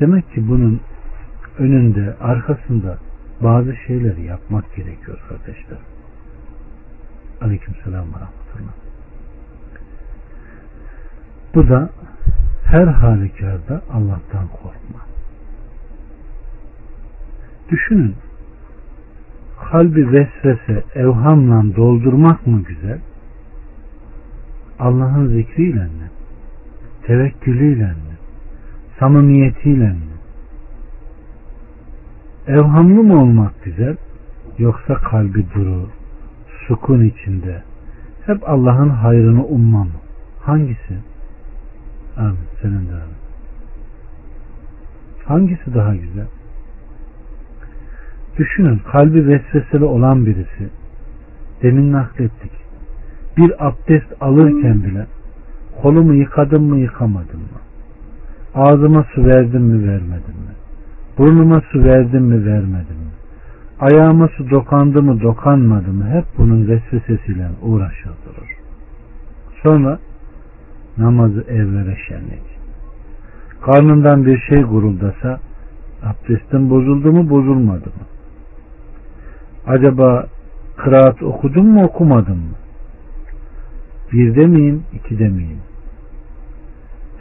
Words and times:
Demek 0.00 0.32
ki 0.32 0.48
bunun 0.48 0.80
önünde, 1.58 2.16
arkasında 2.20 2.98
bazı 3.40 3.76
şeyleri 3.86 4.22
yapmak 4.22 4.74
gerekiyor 4.76 5.18
kardeşler. 5.28 5.78
Aleyküm 7.40 7.74
selam 7.84 8.06
ve 8.06 8.14
rahmetullah. 8.14 8.74
Bu 11.54 11.68
da 11.68 11.90
her 12.64 12.86
halükarda 12.86 13.82
Allah'tan 13.92 14.48
korkma. 14.48 15.00
Düşünün 17.70 18.14
kalbi 19.70 20.12
vesvese, 20.12 20.84
evhamla 20.94 21.76
doldurmak 21.76 22.46
mı 22.46 22.62
güzel? 22.62 22.98
Allah'ın 24.78 25.28
zikriyle 25.28 25.84
mi? 25.84 26.10
Tevekkülüyle 27.02 27.86
mi? 27.86 28.13
Samimiyetiyle 29.04 29.88
mi? 29.88 30.00
Evhamlı 32.46 33.02
mı 33.02 33.22
olmak 33.22 33.64
güzel? 33.64 33.96
Yoksa 34.58 34.94
kalbi 34.94 35.46
duru, 35.54 35.88
sukun 36.66 37.04
içinde, 37.04 37.62
hep 38.26 38.48
Allah'ın 38.48 38.88
hayrını 38.88 39.44
umma 39.44 39.84
mı? 39.84 39.90
Hangisi? 40.40 40.98
Amin. 42.16 42.38
Senin 42.62 42.88
de 42.88 42.92
amin. 42.92 43.20
Hangisi 45.24 45.74
daha 45.74 45.94
güzel? 45.94 46.26
Düşünün 48.38 48.80
kalbi 48.92 49.26
vesveseli 49.26 49.84
olan 49.84 50.26
birisi 50.26 50.68
demin 51.62 51.92
naklettik 51.92 52.52
bir 53.36 53.66
abdest 53.66 54.22
alırken 54.22 54.82
bile 54.82 55.06
kolumu 55.82 56.14
yıkadım 56.14 56.62
mı 56.64 56.78
yıkamadım 56.78 57.40
mı 57.40 57.64
ağzıma 58.54 59.04
su 59.14 59.24
verdim 59.24 59.62
mi 59.62 59.88
vermedim 59.88 60.36
mi? 60.46 60.54
Burnuma 61.18 61.62
su 61.72 61.84
verdim 61.84 62.24
mi 62.24 62.46
vermedim 62.46 62.96
mi? 62.96 63.14
Ayağıma 63.80 64.28
su 64.28 64.50
dokandı 64.50 65.02
mı 65.02 65.20
dokanmadı 65.20 65.92
mı? 65.92 66.04
Hep 66.08 66.24
bunun 66.38 66.68
vesvesesiyle 66.68 67.48
uğraşır 67.62 68.10
sonra 69.64 69.98
namazı 70.98 71.44
evlere 71.48 71.96
şenlik. 72.08 72.44
Karnından 73.60 74.26
bir 74.26 74.38
şey 74.38 74.62
guruldasa 74.62 75.40
abdestin 76.02 76.70
bozuldu 76.70 77.12
mu 77.12 77.30
bozulmadı 77.30 77.86
mı? 77.86 78.04
Acaba 79.66 80.26
kıraat 80.76 81.22
okudun 81.22 81.66
mu 81.66 81.84
okumadın 81.84 82.36
mı? 82.36 82.54
Birde 84.12 84.46
miyim, 84.46 84.82
ikide 84.92 85.28
miyim? 85.28 85.58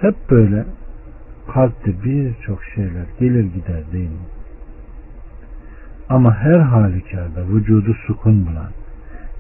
Hep 0.02 0.16
böyle 0.32 0.66
kalpte 1.48 2.04
birçok 2.04 2.64
şeyler 2.64 3.06
gelir 3.20 3.44
gider 3.44 3.92
değil 3.92 4.10
mi? 4.10 4.26
Ama 6.10 6.36
her 6.36 6.60
halükarda 6.60 7.48
vücudu 7.48 7.94
sukun 8.08 8.46
bulan, 8.46 8.72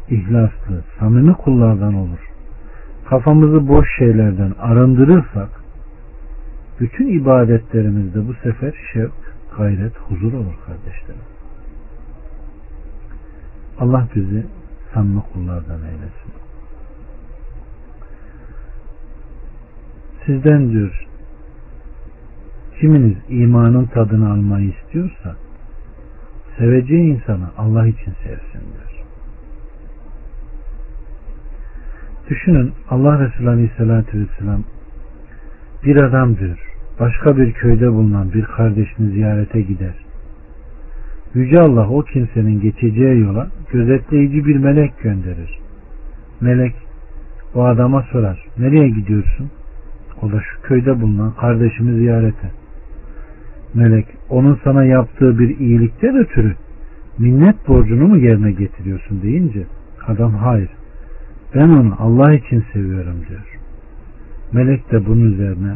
ihlaslı, 0.09 0.83
samimi 0.99 1.33
kullardan 1.33 1.93
olur. 1.93 2.29
Kafamızı 3.09 3.67
boş 3.67 3.87
şeylerden 3.97 4.51
arındırırsak, 4.59 5.49
bütün 6.79 7.19
ibadetlerimizde 7.19 8.27
bu 8.27 8.33
sefer 8.33 8.73
şevk, 8.93 9.11
gayret, 9.57 9.97
huzur 9.97 10.33
olur 10.33 10.55
kardeşlerim. 10.65 11.21
Allah 13.79 14.07
bizi 14.15 14.45
samimi 14.93 15.21
kullardan 15.33 15.79
eylesin. 15.79 16.33
Sizden 20.25 20.71
diyor 20.71 21.07
kiminiz 22.83 23.17
imanın 23.29 23.85
tadını 23.85 24.31
almayı 24.31 24.69
istiyorsa 24.69 25.35
seveceği 26.57 27.15
insanı 27.15 27.47
Allah 27.57 27.87
için 27.87 28.13
sevsin 28.23 28.59
diyor. 28.59 29.03
Düşünün 32.29 32.73
Allah 32.89 33.19
Resulü 33.19 33.49
Aleyhisselatü 33.49 34.19
Vesselam 34.19 34.63
bir 35.85 35.95
adam 35.95 36.37
diyor 36.37 36.59
başka 36.99 37.37
bir 37.37 37.53
köyde 37.53 37.91
bulunan 37.91 38.33
bir 38.33 38.43
kardeşini 38.43 39.11
ziyarete 39.11 39.61
gider 39.61 39.95
Yüce 41.33 41.59
Allah 41.59 41.89
o 41.89 42.01
kimsenin 42.01 42.61
geçeceği 42.61 43.19
yola 43.19 43.47
gözetleyici 43.71 44.45
bir 44.45 44.55
melek 44.55 45.01
gönderir. 45.01 45.59
Melek 46.41 46.75
o 47.55 47.63
adama 47.63 48.01
sorar. 48.11 48.45
Nereye 48.57 48.89
gidiyorsun? 48.89 49.51
O 50.21 50.31
da 50.31 50.41
şu 50.41 50.61
köyde 50.61 51.01
bulunan 51.01 51.31
kardeşimi 51.31 51.99
ziyarete. 51.99 52.62
Melek 53.73 54.05
onun 54.29 54.59
sana 54.63 54.85
yaptığı 54.85 55.39
bir 55.39 55.57
iyilikten 55.59 56.17
ötürü 56.17 56.55
minnet 57.19 57.67
borcunu 57.67 58.07
mu 58.07 58.17
yerine 58.17 58.51
getiriyorsun 58.51 59.21
deyince 59.21 59.63
adam 60.07 60.33
hayır 60.33 60.69
ben 61.55 61.69
onu 61.69 61.95
Allah 61.99 62.33
için 62.33 62.63
seviyorum 62.73 63.15
diyor. 63.29 63.59
Melek 64.53 64.91
de 64.91 65.05
bunun 65.05 65.33
üzerine 65.33 65.75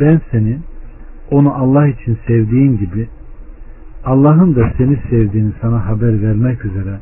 ben 0.00 0.20
seni 0.30 0.58
onu 1.30 1.54
Allah 1.54 1.88
için 1.88 2.18
sevdiğin 2.26 2.78
gibi 2.78 3.08
Allah'ın 4.04 4.56
da 4.56 4.72
seni 4.78 4.98
sevdiğini 5.10 5.52
sana 5.60 5.86
haber 5.86 6.22
vermek 6.22 6.64
üzere 6.64 6.98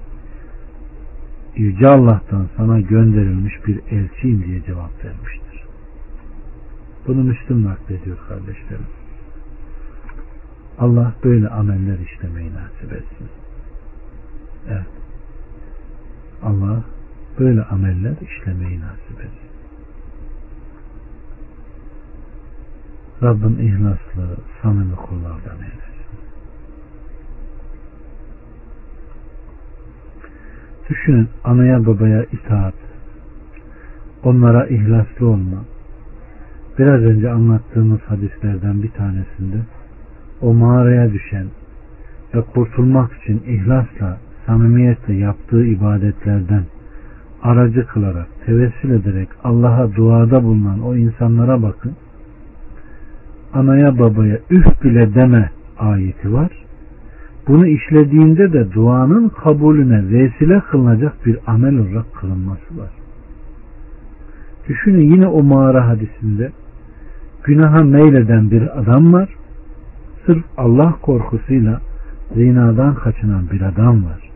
Yüce 1.56 1.86
Allah'tan 1.86 2.47
sana 2.56 2.80
gönderilmiş 2.80 3.54
bir 3.66 3.80
elçiyim 3.91 4.44
diye 4.47 4.62
cevap 4.62 5.04
vermiştir. 5.04 5.64
Bunu 7.06 7.24
Müslüm 7.24 7.64
naklediyor 7.64 8.16
kardeşlerim. 8.28 9.03
Allah 10.78 11.14
böyle 11.24 11.48
ameller 11.48 11.98
işlemeyi 11.98 12.50
nasip 12.54 12.92
etsin. 12.92 13.28
Evet. 14.68 14.86
Allah 16.42 16.84
böyle 17.38 17.62
ameller 17.62 18.14
işlemeyi 18.22 18.80
nasip 18.80 19.20
etsin. 19.20 19.50
Rabbim 23.22 23.60
ihlaslı, 23.60 24.36
samimi 24.62 24.96
kullardan 24.96 25.56
eylesin. 25.56 25.94
Düşünün 30.91 31.28
anaya 31.44 31.86
babaya 31.86 32.24
itaat, 32.24 32.74
onlara 34.24 34.66
ihlaslı 34.66 35.26
olma. 35.26 35.64
Biraz 36.78 37.00
önce 37.00 37.30
anlattığımız 37.30 38.00
hadislerden 38.00 38.82
bir 38.82 38.91
tanesinde 38.91 39.56
o 40.44 40.55
mağaraya 40.55 41.12
düşen 41.12 41.47
ve 42.34 42.41
kurtulmak 42.41 43.10
için 43.22 43.43
ihlasla, 43.47 44.19
samimiyetle 44.47 45.15
yaptığı 45.15 45.65
ibadetlerden 45.65 46.65
aracı 47.43 47.87
kılarak, 47.87 48.27
tevessül 48.47 48.91
ederek 48.91 49.28
Allah'a 49.44 49.97
duada 49.97 50.44
bulunan 50.44 50.81
o 50.81 50.97
insanlara 50.97 51.62
bakın. 51.62 51.93
Anaya 53.53 53.99
babaya 53.99 54.38
üf 54.50 54.84
bile 54.84 55.15
deme 55.15 55.50
ayeti 55.78 56.33
var 56.33 56.65
bunu 57.49 57.66
işlediğinde 57.66 58.53
de 58.53 58.72
duanın 58.72 59.28
kabulüne 59.28 60.09
vesile 60.09 60.60
kılınacak 60.60 61.27
bir 61.27 61.38
amel 61.47 61.78
olarak 61.78 62.15
kılınması 62.15 62.78
var. 62.78 62.91
Düşünün 64.69 65.10
yine 65.10 65.27
o 65.27 65.43
mağara 65.43 65.88
hadisinde 65.88 66.53
günaha 67.44 67.84
meyleden 67.84 68.50
bir 68.50 68.78
adam 68.78 69.12
var. 69.12 69.28
Sırf 70.26 70.44
Allah 70.56 70.94
korkusuyla 71.02 71.80
zinadan 72.34 72.94
kaçınan 72.94 73.50
bir 73.50 73.60
adam 73.60 74.04
var. 74.04 74.30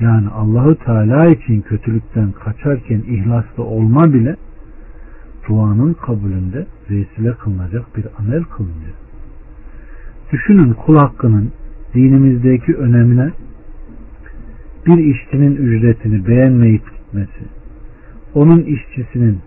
Yani 0.00 0.28
Allahu 0.28 0.74
Teala 0.74 1.26
için 1.26 1.60
kötülükten 1.60 2.32
kaçarken 2.32 3.02
ihlaslı 3.08 3.64
olma 3.64 4.12
bile 4.12 4.36
duanın 5.48 5.92
kabulünde 5.92 6.66
vesile 6.90 7.32
kılınacak 7.32 7.96
bir 7.96 8.04
amel 8.18 8.42
kılınıyor. 8.42 8.94
Düşünün 10.32 10.72
kul 10.72 10.96
hakkının 10.96 11.52
dinimizdeki 11.94 12.74
önemine 12.74 13.30
bir 14.86 14.98
işçinin 14.98 15.56
ücretini 15.56 16.26
beğenmeyip 16.26 16.82
gitmesi, 16.92 17.44
onun 18.34 18.62
işçisinin 18.62 19.38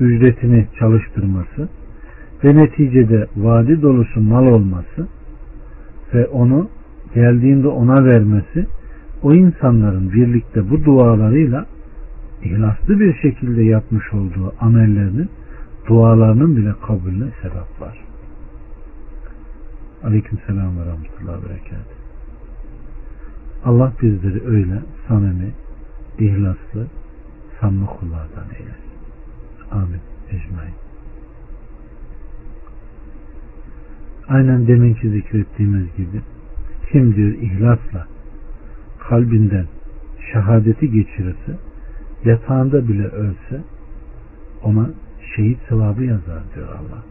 ücretini 0.00 0.66
çalıştırması 0.78 1.68
ve 2.44 2.56
neticede 2.56 3.26
vadi 3.36 3.82
dolusu 3.82 4.20
mal 4.20 4.46
olması 4.46 5.08
ve 6.14 6.26
onu 6.26 6.68
geldiğinde 7.14 7.68
ona 7.68 8.04
vermesi 8.04 8.66
o 9.22 9.34
insanların 9.34 10.12
birlikte 10.12 10.70
bu 10.70 10.84
dualarıyla 10.84 11.66
ihlaslı 12.42 13.00
bir 13.00 13.14
şekilde 13.14 13.62
yapmış 13.62 14.12
olduğu 14.12 14.54
amellerinin 14.60 15.30
dualarının 15.88 16.56
bile 16.56 16.74
kabulüne 16.86 17.30
sebep 17.42 17.80
var. 17.80 18.04
Aleyküm 20.04 20.38
selam 20.46 20.78
ve 20.78 20.80
rahmetullahi 20.80 21.48
berekat. 21.48 21.86
Allah 23.64 23.92
bizleri 24.02 24.46
öyle 24.46 24.82
samimi, 25.08 25.52
ihlaslı, 26.18 26.86
samimi 27.60 27.86
kullardan 27.86 28.44
eylesin. 28.58 28.88
Amin. 29.70 30.00
Ecmain. 30.30 30.87
Aynen 34.28 34.66
deminki 34.66 35.10
zikrettiğimiz 35.10 35.96
gibi 35.96 36.20
kim 36.92 37.14
diyor 37.14 37.32
ihlasla 37.32 38.06
kalbinden 39.08 39.66
şehadeti 40.32 40.90
geçirirse 40.90 41.58
yatağında 42.24 42.88
bile 42.88 43.06
ölse 43.06 43.62
ona 44.62 44.90
şehit 45.36 45.58
sevabı 45.68 46.04
yazar 46.04 46.42
diyor 46.54 46.68
Allah. 46.68 47.02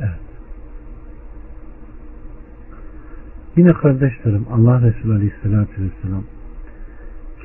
Evet. 0.00 0.20
Yine 3.56 3.72
kardeşlerim 3.72 4.46
Allah 4.52 4.82
Resulü 4.82 5.14
Aleyhisselatü 5.14 5.72
Vesselam 5.82 6.24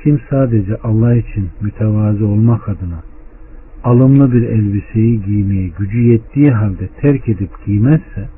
kim 0.02 0.20
sadece 0.30 0.76
Allah 0.76 1.14
için 1.14 1.50
mütevazı 1.60 2.26
olmak 2.26 2.68
adına 2.68 3.02
alımlı 3.86 4.32
bir 4.32 4.42
elbiseyi 4.42 5.22
giymeye 5.22 5.68
gücü 5.78 5.98
yettiği 5.98 6.50
halde 6.50 6.88
terk 7.00 7.28
edip 7.28 7.50
giymezse 7.66 8.28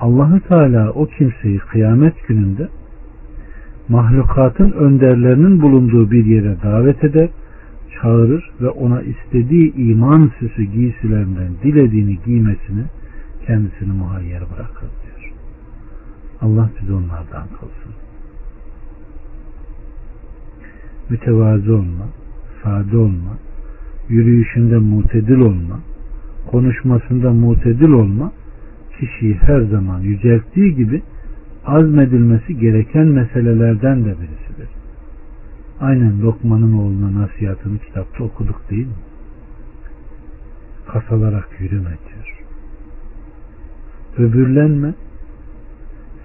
Allahü 0.00 0.40
Teala 0.40 0.90
o 0.90 1.06
kimseyi 1.06 1.58
kıyamet 1.58 2.28
gününde 2.28 2.68
mahlukatın 3.88 4.70
önderlerinin 4.70 5.62
bulunduğu 5.62 6.10
bir 6.10 6.24
yere 6.24 6.56
davet 6.62 7.04
eder, 7.04 7.28
çağırır 7.94 8.50
ve 8.60 8.68
ona 8.68 9.02
istediği 9.02 9.74
iman 9.74 10.30
süsü 10.38 10.62
giysilerinden 10.62 11.52
dilediğini 11.62 12.18
giymesini 12.24 12.84
kendisini 13.46 13.92
muhayyer 13.92 14.40
bırakır 14.40 14.88
diyor. 15.02 15.32
Allah 16.40 16.70
bizi 16.80 16.92
onlardan 16.92 17.46
kılsın. 17.48 17.92
Mütevazı 21.10 21.74
olma, 21.74 22.06
sade 22.62 22.96
olma, 22.96 23.38
yürüyüşünde 24.12 24.78
mutedil 24.78 25.38
olma, 25.38 25.80
konuşmasında 26.50 27.32
mutedil 27.32 27.88
olma, 27.88 28.32
kişiyi 28.98 29.34
her 29.34 29.60
zaman 29.60 30.00
yücelttiği 30.00 30.74
gibi 30.74 31.02
azmedilmesi 31.66 32.58
gereken 32.58 33.06
meselelerden 33.06 34.04
de 34.04 34.08
birisidir. 34.08 34.68
Aynen 35.80 36.22
Lokman'ın 36.22 36.72
oğluna 36.72 37.22
nasihatını 37.22 37.78
kitapta 37.78 38.24
okuduk 38.24 38.70
değil 38.70 38.86
mi? 38.86 38.92
Kasalarak 40.86 41.48
yürüme 41.60 41.90
diyor. 42.08 42.42
Öbürlenme, 44.18 44.94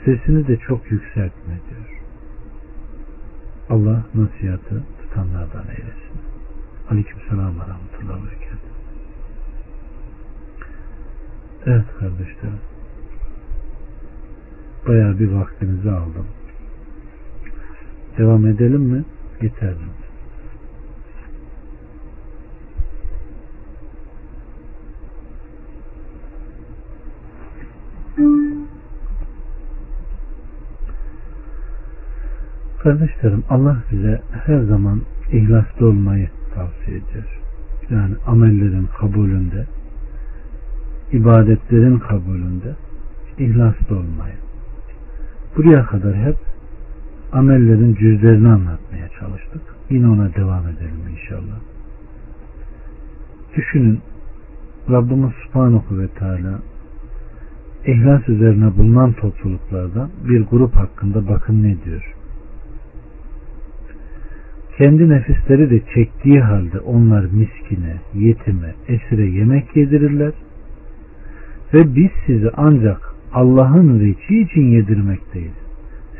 sesini 0.05 0.47
de 0.47 0.57
çok 0.57 0.91
yükseltme 0.91 1.53
diyor. 1.69 2.01
Allah 3.69 4.05
nasihatı 4.15 4.83
tutanlardan 5.01 5.65
eylesin. 5.69 6.26
Aleyküm 6.91 7.19
selam 7.29 7.55
ve 7.55 7.61
rahmetullahi 7.61 8.23
ve 8.23 8.37
Evet 11.65 11.85
kardeşlerim. 11.99 12.59
Bayağı 14.87 15.19
bir 15.19 15.31
vaktinizi 15.31 15.91
aldım. 15.91 16.27
Devam 18.17 18.47
edelim 18.47 18.81
mi? 18.81 19.05
Yeter 19.41 19.73
mi? 19.73 19.79
Kardeşlerim 32.83 33.43
Allah 33.49 33.83
bize 33.91 34.21
her 34.45 34.59
zaman 34.59 35.01
ihlaslı 35.31 35.87
olmayı 35.87 36.36
tavsiye 36.57 36.97
ediyor. 36.97 37.39
Yani 37.89 38.15
amellerin 38.27 38.87
kabulünde, 38.99 39.65
ibadetlerin 41.11 41.99
kabulünde 41.99 42.75
ihlaslı 43.37 43.95
olmayı. 43.95 44.35
Buraya 45.57 45.85
kadar 45.85 46.15
hep 46.15 46.37
amellerin 47.31 47.95
cüzlerini 47.95 48.47
anlatmaya 48.47 49.09
çalıştık. 49.19 49.61
Yine 49.89 50.07
ona 50.07 50.35
devam 50.35 50.67
edelim 50.67 51.01
inşallah. 51.11 51.59
Düşünün 53.57 53.99
Rabbimiz 54.89 55.31
Subhanahu 55.45 55.99
ve 55.99 56.07
Teala 56.07 56.59
ihlas 57.85 58.29
üzerine 58.29 58.77
bulunan 58.77 59.13
topluluklardan 59.13 60.09
bir 60.29 60.45
grup 60.45 60.75
hakkında 60.75 61.27
bakın 61.27 61.63
ne 61.63 61.83
diyor. 61.85 62.16
Kendi 64.77 65.09
nefisleri 65.09 65.69
de 65.69 65.81
çektiği 65.93 66.41
halde 66.41 66.79
onlar 66.79 67.23
miskine, 67.23 67.95
yetime, 68.13 68.75
esire 68.87 69.25
yemek 69.25 69.75
yedirirler 69.75 70.33
ve 71.73 71.95
biz 71.95 72.09
sizi 72.25 72.49
ancak 72.57 73.13
Allah'ın 73.33 73.99
reçi 73.99 74.41
için 74.41 74.61
yedirmekteyiz. 74.61 75.53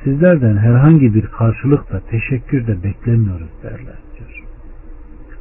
Sizlerden 0.04 0.57
herhangi 0.57 1.13
bir 1.13 1.25
karşılık 1.25 1.92
da 1.92 2.00
teşekkür 2.00 2.68
de 2.68 2.83
beklemiyoruz 2.83 3.50
derler 3.63 3.98
diyor. 4.18 4.44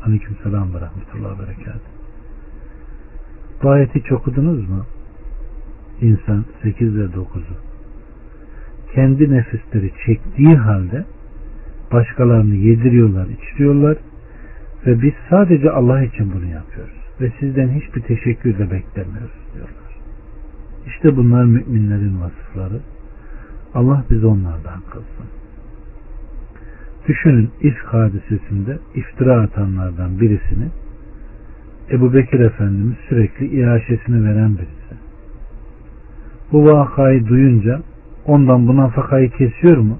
Aleyküm 0.07 0.37
selam 0.43 0.75
ve 0.75 0.81
rahmetullah 0.81 1.39
berekat. 1.39 1.81
Bu 3.63 3.71
ayeti 3.71 4.01
hiç 4.01 4.13
okudunuz 4.13 4.69
mu? 4.69 4.85
İnsan 6.01 6.45
8 6.63 6.97
ve 6.97 7.05
9'u. 7.05 7.57
Kendi 8.95 9.31
nefisleri 9.31 9.93
çektiği 10.07 10.57
halde 10.57 11.05
başkalarını 11.93 12.55
yediriyorlar, 12.55 13.27
içiriyorlar 13.27 13.97
ve 14.87 15.03
biz 15.03 15.13
sadece 15.31 15.71
Allah 15.71 16.03
için 16.03 16.33
bunu 16.33 16.47
yapıyoruz 16.47 17.07
ve 17.21 17.33
sizden 17.41 17.69
hiçbir 17.69 18.03
teşekkür 18.03 18.59
de 18.59 18.71
beklemiyoruz 18.71 19.37
diyorlar. 19.55 19.87
İşte 20.87 21.17
bunlar 21.17 21.45
müminlerin 21.45 22.21
vasıfları. 22.21 22.81
Allah 23.75 24.05
bizi 24.11 24.27
onlardan 24.27 24.81
kılsın. 24.91 25.27
Düşünün 27.09 27.51
ifk 27.61 27.87
hadisesinde 27.87 28.79
iftira 28.95 29.41
atanlardan 29.41 30.21
birisini 30.21 30.69
Ebu 31.91 32.15
Bekir 32.15 32.41
Efendimiz 32.41 32.97
sürekli 33.09 33.47
iaşesini 33.47 34.25
veren 34.25 34.55
birisi. 34.55 34.97
Bu 36.53 36.65
vakayı 36.65 37.27
duyunca 37.27 37.83
ondan 38.27 38.69
bu 38.69 38.77
nafakayı 38.77 39.31
kesiyor 39.31 39.77
mu? 39.77 39.99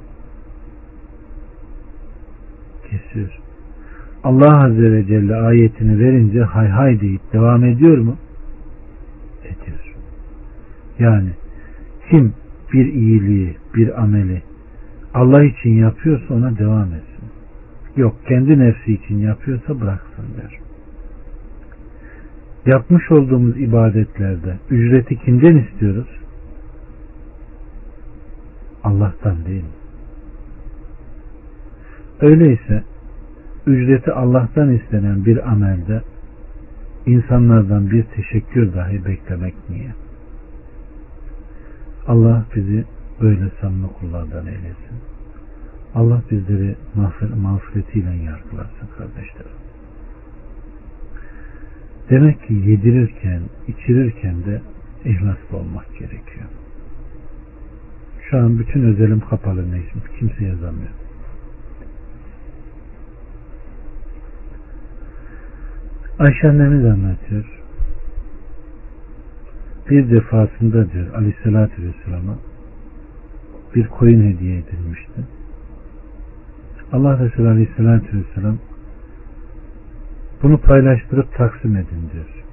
Kesiyor. 2.91 3.39
Allah 4.25 4.65
Azze 4.65 4.93
ve 4.93 5.07
Celle 5.07 5.37
ayetini 5.37 5.99
verince 5.99 6.43
hay 6.43 6.69
hay 6.69 7.01
deyip 7.01 7.33
devam 7.33 7.65
ediyor 7.65 7.99
mu? 7.99 8.17
Ediyor. 9.45 9.95
Yani 10.99 11.31
kim 12.11 12.33
bir 12.73 12.87
iyiliği, 12.87 13.57
bir 13.75 14.03
ameli 14.03 14.43
Allah 15.15 15.45
için 15.45 15.71
yapıyorsa 15.71 16.35
ona 16.35 16.59
devam 16.59 16.87
etsin. 16.93 17.31
Yok 17.97 18.17
kendi 18.29 18.59
nefsi 18.59 18.93
için 18.93 19.19
yapıyorsa 19.19 19.81
bıraksın 19.81 20.25
der. 20.43 20.59
Yapmış 22.67 23.11
olduğumuz 23.11 23.61
ibadetlerde 23.61 24.57
ücreti 24.71 25.17
kimden 25.17 25.57
istiyoruz? 25.57 26.09
Allah'tan 28.85 29.45
değil 29.47 29.63
mi? 29.63 29.86
Öyleyse 32.21 32.83
ücreti 33.67 34.13
Allah'tan 34.13 34.73
istenen 34.73 35.27
bir 35.27 35.51
amelde 35.51 36.03
insanlardan 37.07 37.91
bir 37.91 38.03
teşekkür 38.03 38.75
dahi 38.75 39.05
beklemek 39.05 39.55
niye? 39.71 39.95
Allah 42.07 42.45
bizi 42.57 42.85
böyle 43.21 43.51
samimi 43.61 43.89
kullardan 44.01 44.47
eylesin. 44.47 44.97
Allah 45.95 46.23
bizleri 46.31 46.77
mağfiretiyle 47.43 48.11
yargılasın 48.11 48.89
kardeşlerim. 48.99 49.57
Demek 52.11 52.47
ki 52.47 52.55
yedirirken, 52.55 53.43
içirirken 53.69 54.45
de 54.45 54.61
ihlaslı 55.05 55.57
olmak 55.57 55.93
gerekiyor. 55.99 56.47
Şu 58.31 58.39
an 58.39 58.59
bütün 58.59 58.83
özelim 58.83 59.21
kapalı 59.21 59.73
Necmi. 59.73 60.03
Kimse 60.19 60.45
yazamıyor. 60.45 61.06
Ayşe 66.19 66.49
annemiz 66.49 66.85
anlatıyor 66.85 67.45
bir 69.91 70.11
defasında 70.11 70.93
diyor 70.93 71.15
aleyhissalatü 71.15 71.83
vesselama 71.83 72.35
bir 73.75 73.87
koyun 73.87 74.33
hediye 74.33 74.59
edilmişti. 74.59 75.21
Allah 76.93 77.19
Resulü 77.19 77.49
aleyhissalatü 77.49 78.19
vesselam 78.19 78.59
bunu 80.43 80.59
paylaştırıp 80.59 81.35
taksim 81.35 81.77
edin 81.77 82.11
diyor. 82.13 82.45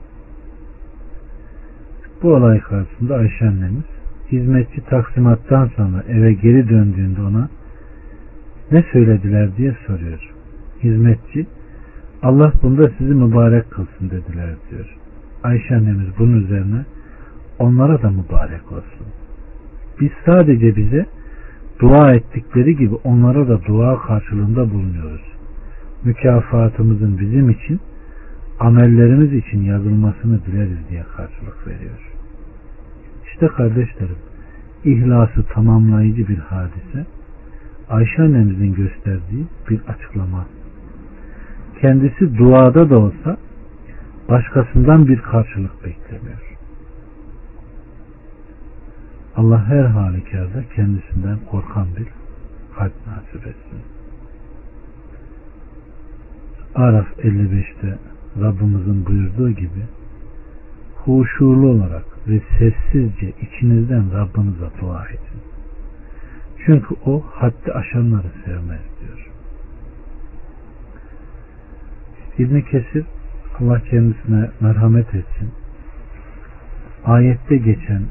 Bu 2.24 2.34
olay 2.34 2.60
karşısında 2.60 3.16
Ayşe 3.16 3.48
annemiz 3.48 3.86
hizmetçi 4.32 4.86
taksimattan 4.86 5.72
sonra 5.76 6.04
eve 6.10 6.34
geri 6.34 6.70
döndüğünde 6.70 7.22
ona 7.22 7.50
ne 8.72 8.84
söylediler 8.92 9.58
diye 9.58 9.76
soruyor. 9.88 10.34
Hizmetçi 10.84 11.48
Allah 12.24 12.54
bunda 12.62 12.92
sizi 12.98 13.14
mübarek 13.14 13.72
kılsın 13.72 14.10
dediler 14.10 14.50
diyor. 14.72 14.96
Ayşe 15.44 15.76
annemiz 15.76 16.08
bunun 16.20 16.44
üzerine 16.44 16.86
onlara 17.60 18.02
da 18.02 18.10
mübarek 18.10 18.72
olsun. 18.72 19.08
Biz 20.02 20.10
sadece 20.26 20.76
bize 20.76 21.06
dua 21.80 22.14
ettikleri 22.14 22.78
gibi 22.78 22.96
onlara 22.96 23.48
da 23.48 23.66
dua 23.66 24.02
karşılığında 24.02 24.72
bulunuyoruz. 24.72 25.22
Mükafatımızın 26.04 27.20
bizim 27.20 27.50
için 27.50 27.80
amellerimiz 28.60 29.34
için 29.34 29.62
yazılmasını 29.62 30.46
dileriz 30.46 30.90
diye 30.90 31.04
karşılık 31.18 31.68
veriyor. 31.68 32.12
İşte 33.28 33.48
kardeşlerim 33.48 34.18
ihlası 34.86 35.44
tamamlayıcı 35.44 36.28
bir 36.28 36.38
hadise 36.38 37.06
Ayşe 37.90 38.22
annemizin 38.22 38.74
gösterdiği 38.74 39.46
bir 39.70 39.82
açıklama. 39.88 40.46
Kendisi 41.84 42.38
duada 42.38 42.90
da 42.90 43.00
olsa 43.00 43.38
başkasından 44.30 45.08
bir 45.08 45.20
karşılık 45.20 45.84
beklemiyor. 45.84 46.58
Allah 49.36 49.66
her 49.66 49.84
halükarda 49.84 50.64
kendisinden 50.76 51.38
korkan 51.52 51.88
bir 51.98 52.08
kalp 52.76 52.94
nasip 53.08 53.48
etsin. 53.48 53.82
Araf 56.76 57.08
55'te 57.20 57.98
Rabbimizin 58.42 59.06
buyurduğu 59.06 59.50
gibi 59.50 59.84
huşurlu 60.96 61.68
olarak 61.68 62.06
ve 62.28 62.42
sessizce 62.60 63.34
içinizden 63.42 64.14
Rabbinize 64.14 64.70
dua 64.82 65.06
edin. 65.08 65.42
Çünkü 66.66 66.96
o 67.06 67.24
haddi 67.32 67.72
aşanları 67.74 68.28
sevmez 68.46 68.82
diyor. 69.00 69.23
İbn 72.40 72.62
Kesir 72.62 73.06
Allah 73.60 73.80
kendisine 73.80 74.50
merhamet 74.62 75.08
etsin. 75.08 75.52
Ayette 77.06 77.58
geçen 77.58 78.02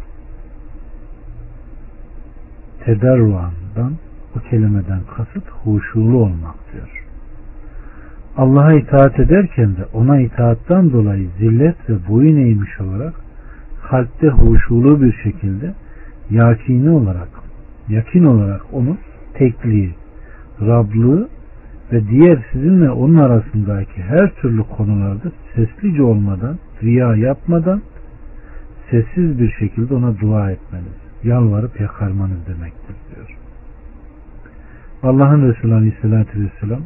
tedarruandan 2.84 3.92
o 4.36 4.40
kelimeden 4.50 5.00
kasıt 5.16 5.48
huşulu 5.48 6.16
olmak 6.16 6.54
diyor. 6.72 7.04
Allah'a 8.36 8.72
itaat 8.72 9.20
ederken 9.20 9.76
de 9.76 9.84
ona 9.92 10.20
itaattan 10.20 10.92
dolayı 10.92 11.28
zillet 11.38 11.90
ve 11.90 11.94
boyun 12.08 12.36
eğmiş 12.36 12.80
olarak 12.80 13.14
kalpte 13.90 14.28
huşulu 14.28 15.02
bir 15.02 15.12
şekilde 15.12 15.74
yakini 16.30 16.90
olarak 16.90 17.28
yakin 17.88 18.24
olarak 18.24 18.60
onu 18.72 18.96
tekliği, 19.34 19.94
Rablığı 20.60 21.28
ve 21.92 22.08
diğer 22.08 22.46
sizinle 22.52 22.90
onun 22.90 23.16
arasındaki 23.16 24.02
her 24.02 24.34
türlü 24.34 24.62
konularda 24.62 25.32
seslice 25.54 26.02
olmadan, 26.02 26.58
riya 26.82 27.16
yapmadan 27.16 27.82
sessiz 28.90 29.38
bir 29.38 29.50
şekilde 29.50 29.94
ona 29.94 30.20
dua 30.20 30.50
etmeniz, 30.50 30.96
yalvarıp 31.24 31.80
yakarmanız 31.80 32.46
demektir 32.46 32.96
diyor. 33.14 33.36
Allah'ın 35.02 35.48
Resulü 35.48 35.74
Aleyhisselatü 35.74 36.40
Vesselam 36.40 36.82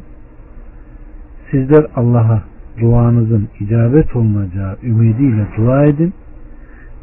sizler 1.51 1.85
Allah'a 1.95 2.43
duanızın 2.81 3.47
icabet 3.59 4.15
olunacağı 4.15 4.77
ümidiyle 4.83 5.47
dua 5.57 5.85
edin. 5.85 6.13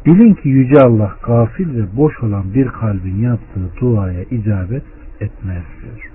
Bilin 0.05 0.33
ki 0.33 0.49
Yüce 0.49 0.81
Allah 0.81 1.15
gafil 1.27 1.77
ve 1.77 1.97
boş 1.97 2.23
olan 2.23 2.53
bir 2.53 2.67
kalbin 2.67 3.15
yaptığı 3.15 3.79
duaya 3.81 4.23
icabet 4.23 4.83
etmez 5.21 5.63
diyor. 5.81 6.14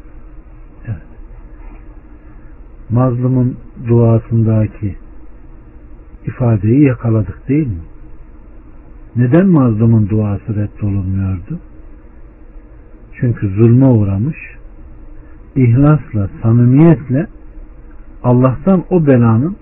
Mazlumun 2.93 3.57
duasındaki 3.89 4.97
ifadeyi 6.27 6.85
yakaladık 6.85 7.49
değil 7.49 7.67
mi? 7.67 7.83
Neden 9.17 9.47
mazlumun 9.47 10.09
duası 10.09 10.55
reddolunmuyordu? 10.55 11.59
Çünkü 13.21 13.49
zulme 13.49 13.87
uğramış, 13.87 14.37
ihlasla, 15.57 16.29
samimiyetle 16.43 17.27
Allah'tan 18.23 18.85
o 18.91 19.07
belanın 19.07 19.57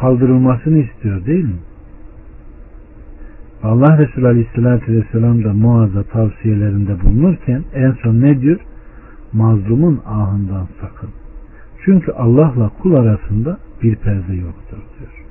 kaldırılmasını 0.00 0.78
istiyor 0.78 1.26
değil 1.26 1.44
mi? 1.44 1.58
Allah 3.62 3.98
Resulü 3.98 4.26
Aleyhisselatü 4.26 4.92
Vesselam 4.92 5.44
da 5.44 5.52
Muaz'a 5.52 6.02
tavsiyelerinde 6.02 7.00
bulunurken 7.00 7.64
en 7.74 7.92
son 8.02 8.20
ne 8.20 8.40
diyor? 8.40 8.60
Mazlumun 9.32 10.00
ahından 10.06 10.68
sakın. 10.80 11.23
Çünkü 11.84 12.12
Allah'la 12.12 12.70
kul 12.82 12.94
arasında 12.94 13.58
bir 13.82 13.96
perde 13.96 14.34
yoktur 14.34 14.76
diyor. 14.98 15.24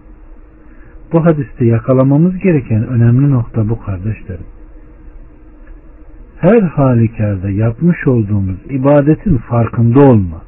Bu 1.13 1.25
hadiste 1.25 1.65
yakalamamız 1.65 2.37
gereken 2.37 2.87
önemli 2.87 3.31
nokta 3.31 3.69
bu 3.69 3.79
kardeşlerim. 3.79 4.45
Her 6.39 6.61
halükarda 6.61 7.49
yapmış 7.49 8.07
olduğumuz 8.07 8.57
ibadetin 8.69 9.37
farkında 9.37 9.99
olma. 9.99 10.41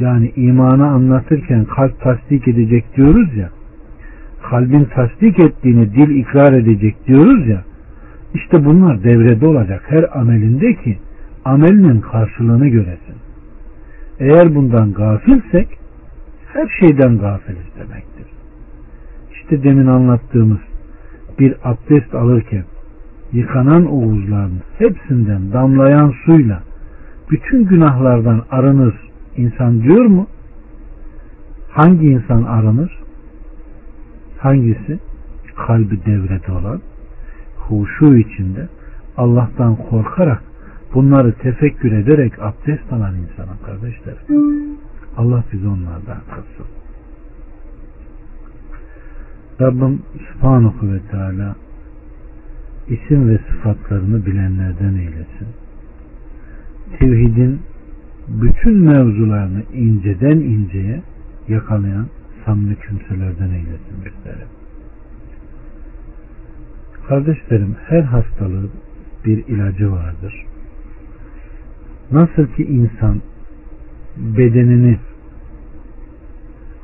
Yani 0.00 0.32
imanı 0.36 0.88
anlatırken 0.88 1.64
kalp 1.64 2.00
tasdik 2.00 2.48
edecek 2.48 2.96
diyoruz 2.96 3.36
ya 3.36 3.50
kalbin 4.50 4.84
tasdik 4.84 5.38
ettiğini 5.38 5.94
dil 5.94 6.16
ikrar 6.16 6.52
edecek 6.52 7.06
diyoruz 7.06 7.48
ya 7.48 7.62
işte 8.34 8.64
bunlar 8.64 9.02
devrede 9.04 9.46
olacak 9.46 9.82
her 9.88 10.18
amelinde 10.18 10.74
ki 10.74 10.98
amelinin 11.44 12.00
karşılığını 12.00 12.68
göresin. 12.68 13.27
Eğer 14.20 14.54
bundan 14.54 14.92
gafilsek 14.92 15.68
her 16.52 16.68
şeyden 16.80 17.18
gafiliz 17.18 17.66
demektir. 17.78 18.26
İşte 19.32 19.62
demin 19.62 19.86
anlattığımız 19.86 20.58
bir 21.38 21.54
abdest 21.64 22.14
alırken 22.14 22.64
yıkanan 23.32 23.86
oğuzların 23.86 24.60
hepsinden 24.78 25.52
damlayan 25.52 26.14
suyla 26.24 26.62
bütün 27.30 27.64
günahlardan 27.64 28.42
arınır 28.50 28.94
insan 29.36 29.82
diyor 29.82 30.04
mu? 30.04 30.26
Hangi 31.70 32.06
insan 32.06 32.42
aranır? 32.42 32.98
Hangisi? 34.38 34.98
Kalbi 35.66 36.04
devrede 36.04 36.52
olan, 36.52 36.80
huşu 37.56 38.16
içinde 38.16 38.68
Allah'tan 39.16 39.76
korkarak 39.76 40.42
bunları 40.94 41.32
tefekkür 41.32 41.92
ederek 41.92 42.32
abdest 42.38 42.92
alan 42.92 43.14
insana 43.14 43.56
kardeşler. 43.66 44.14
Allah 45.16 45.44
bizi 45.52 45.68
onlardan 45.68 46.20
kılsın. 46.34 46.66
Rabbim 49.60 50.02
Subhanahu 50.32 50.92
ve 50.92 51.00
Teala 51.10 51.56
isim 52.88 53.28
ve 53.28 53.38
sıfatlarını 53.38 54.26
bilenlerden 54.26 54.94
eylesin. 54.94 55.48
Tevhidin 56.98 57.60
bütün 58.28 58.76
mevzularını 58.76 59.62
inceden 59.74 60.36
inceye 60.36 61.02
yakalayan 61.48 62.06
samimi 62.44 62.76
kimselerden 62.88 63.50
eylesin 63.50 63.96
bizleri. 64.04 64.44
Kardeşlerim 67.08 67.76
her 67.86 68.02
hastalığın 68.02 68.70
bir 69.24 69.46
ilacı 69.46 69.92
vardır. 69.92 70.46
Nasıl 72.12 72.46
ki 72.46 72.64
insan 72.64 73.20
bedenini 74.16 74.98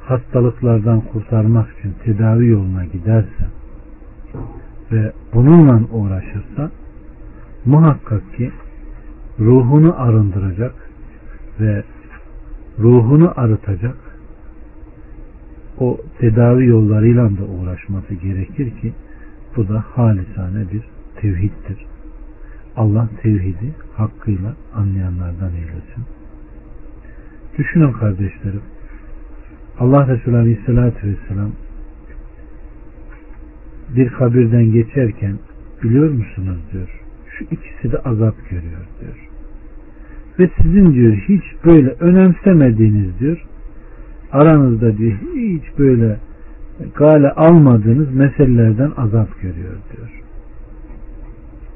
hastalıklardan 0.01 1.01
kurtarmak 1.01 1.79
için 1.79 1.95
tedavi 2.05 2.49
yoluna 2.49 2.85
giderse 2.85 3.47
ve 4.93 5.13
bununla 5.35 5.81
uğraşırsa 5.93 6.71
muhakkak 7.65 8.37
ki 8.37 8.51
ruhunu 9.41 10.01
arındıracak 10.01 10.75
ve 11.61 11.85
ruhunu 12.79 13.33
arıtacak 13.37 13.97
o 15.79 15.99
tedavi 16.19 16.67
yollarıyla 16.67 17.31
da 17.39 17.45
uğraşması 17.45 18.15
gerekir 18.15 18.81
ki 18.81 18.93
bu 19.57 19.69
da 19.69 19.85
halisane 19.95 20.65
bir 20.73 20.83
tevhiddir. 21.21 21.94
Allah 22.77 23.09
tevhidi 23.23 23.75
hakkıyla 23.97 24.55
anlayanlardan 24.75 25.51
eylesin. 25.55 26.05
Düşünün 27.59 27.93
kardeşlerim. 27.93 28.63
Allah 29.79 30.09
Resulü 30.09 30.37
Aleyhisselatü 30.37 31.09
Vesselam 31.09 31.51
bir 33.97 34.09
kabirden 34.09 34.73
geçerken 34.73 35.39
biliyor 35.83 36.11
musunuz 36.11 36.59
diyor. 36.73 37.01
Şu 37.39 37.45
ikisi 37.45 37.93
de 37.93 37.99
azap 37.99 38.35
görüyor 38.51 38.87
diyor. 39.01 39.29
Ve 40.39 40.51
sizin 40.63 40.95
diyor 40.95 41.13
hiç 41.29 41.65
böyle 41.65 41.91
önemsemediğiniz 41.91 43.19
diyor 43.21 43.47
aranızda 44.33 44.99
diyor 44.99 45.19
hiç 45.35 45.79
böyle 45.79 46.19
gale 46.95 47.31
almadığınız 47.31 48.15
meselelerden 48.15 48.93
azap 48.97 49.43
görüyor 49.43 49.75
diyor. 49.97 50.23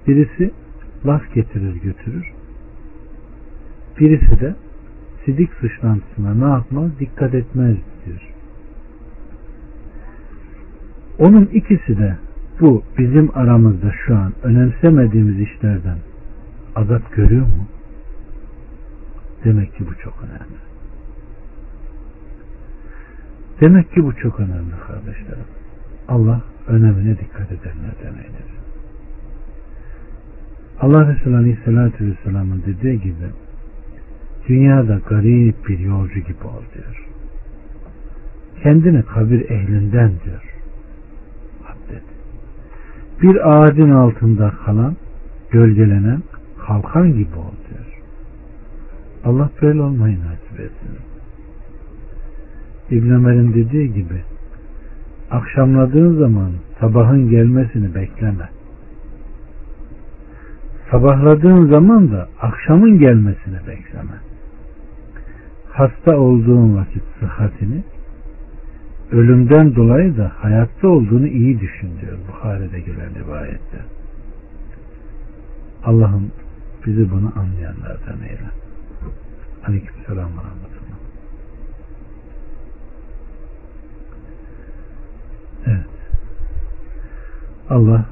Birisi 0.07 0.51
laf 1.07 1.35
getirir 1.35 1.75
götürür. 1.75 2.33
Birisi 4.01 4.41
de 4.41 4.55
sidik 5.25 5.51
suçlantısına 5.53 6.35
ne 6.35 6.53
yapmaz? 6.53 6.91
Dikkat 7.01 7.35
etmez 7.35 7.77
diyor. 8.07 8.29
Onun 11.19 11.45
ikisi 11.45 11.99
de 11.99 12.17
bu 12.61 12.83
bizim 12.99 13.31
aramızda 13.35 13.93
şu 14.07 14.17
an 14.17 14.33
önemsemediğimiz 14.43 15.41
işlerden 15.41 15.99
azap 16.77 17.13
görüyor 17.13 17.47
mu? 17.47 17.67
Demek 19.45 19.77
ki 19.77 19.85
bu 19.87 19.95
çok 19.95 20.15
önemli. 20.23 20.59
Demek 23.61 23.93
ki 23.93 24.05
bu 24.05 24.17
çok 24.17 24.41
önemli 24.41 24.75
kardeşlerim. 24.87 25.45
Allah 26.09 26.43
önemine 26.67 27.19
dikkat 27.19 27.53
edenler 27.53 27.95
demektir. 28.03 28.59
Allah 30.81 31.09
Resulü 31.09 31.37
Aleyhisselatü 31.37 32.07
Vesselam'ın 32.07 32.63
dediği 32.67 33.01
gibi 33.01 33.27
dünyada 34.49 35.01
garip 35.09 35.69
bir 35.69 35.79
yolcu 35.79 36.21
gibi 36.21 36.45
ol 36.45 36.63
diyor. 36.75 37.07
Kendini 38.63 39.03
kabir 39.03 39.51
ehlinden 39.51 40.13
diyor. 40.25 40.55
Abdet. 41.65 42.03
Bir 43.23 43.51
ağacın 43.53 43.91
altında 43.91 44.53
kalan, 44.65 44.97
gölgelenen 45.51 46.23
kalkan 46.67 47.13
gibi 47.13 47.35
ol 47.37 47.55
diyor. 47.69 48.01
Allah 49.25 49.51
böyle 49.63 49.83
olmayı 49.83 50.19
nasip 50.19 50.61
etsin. 50.61 50.99
İbn 52.91 53.11
Ömer'in 53.11 53.55
dediği 53.55 53.93
gibi 53.93 54.23
akşamladığın 55.31 56.19
zaman 56.19 56.51
sabahın 56.81 57.31
gelmesini 57.31 57.95
bekleme. 57.95 58.58
Sabahladığın 60.91 61.71
zaman 61.71 62.13
da 62.13 62.29
akşamın 62.41 62.99
gelmesini 62.99 63.59
bekleme. 63.67 64.21
Hasta 65.71 66.17
olduğun 66.17 66.77
vakit 66.77 67.03
sıhhatini, 67.21 67.85
ölümden 69.13 69.75
dolayı 69.75 70.17
da 70.17 70.33
hayatta 70.37 70.89
olduğunu 70.89 71.27
iyi 71.27 71.61
düşün 71.61 71.91
diyor 72.01 72.19
Bukhari'de 72.29 72.81
gelen 72.81 73.15
rivayette. 73.15 73.79
Allah'ım 75.85 76.33
bizi 76.87 77.11
bunu 77.11 77.33
anlayanlardan 77.37 78.23
eyle. 78.23 78.51
Aleyküm 79.67 79.95
selam 80.07 80.31
ve 80.31 80.37
rahmetullah. 80.37 80.99
Evet. 85.67 85.87
Allah 87.71 88.05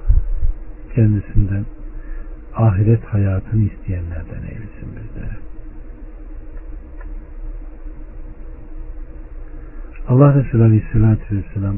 kendisinden 0.95 1.65
ahiret 2.57 3.05
hayatını 3.05 3.63
isteyenlerden 3.63 4.43
eylesin 4.43 4.89
bizlere. 4.91 5.37
Allah 10.09 10.35
Resulü 10.35 10.63
Aleyhisselatü 10.63 11.37
Vesselam 11.37 11.77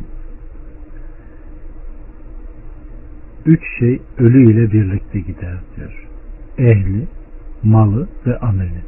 üç 3.46 3.60
şey 3.78 4.02
ölü 4.18 4.52
ile 4.52 4.72
birlikte 4.72 5.20
gider 5.20 5.58
diyor. 5.76 6.06
Ehli, 6.58 7.06
malı 7.62 8.08
ve 8.26 8.38
ameli. 8.38 8.82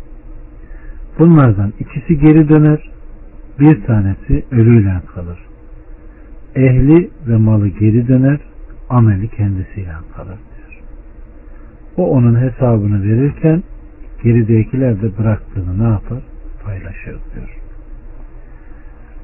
Bunlardan 1.18 1.72
ikisi 1.80 2.18
geri 2.18 2.48
döner, 2.48 2.90
bir 3.60 3.84
tanesi 3.84 4.44
ölüyle 4.50 5.00
kalır. 5.14 5.38
Ehli 6.54 7.10
ve 7.26 7.36
malı 7.36 7.68
geri 7.68 8.08
döner, 8.08 8.40
ameli 8.88 9.28
kendisiyle 9.28 9.92
kalır. 10.16 10.38
O 12.00 12.06
onun 12.10 12.40
hesabını 12.40 13.02
verirken 13.02 13.62
geridekiler 14.22 15.02
de 15.02 15.18
bıraktığını 15.18 15.78
ne 15.78 15.88
yapar? 15.88 16.18
Paylaşır 16.64 17.18
diyor. 17.34 17.58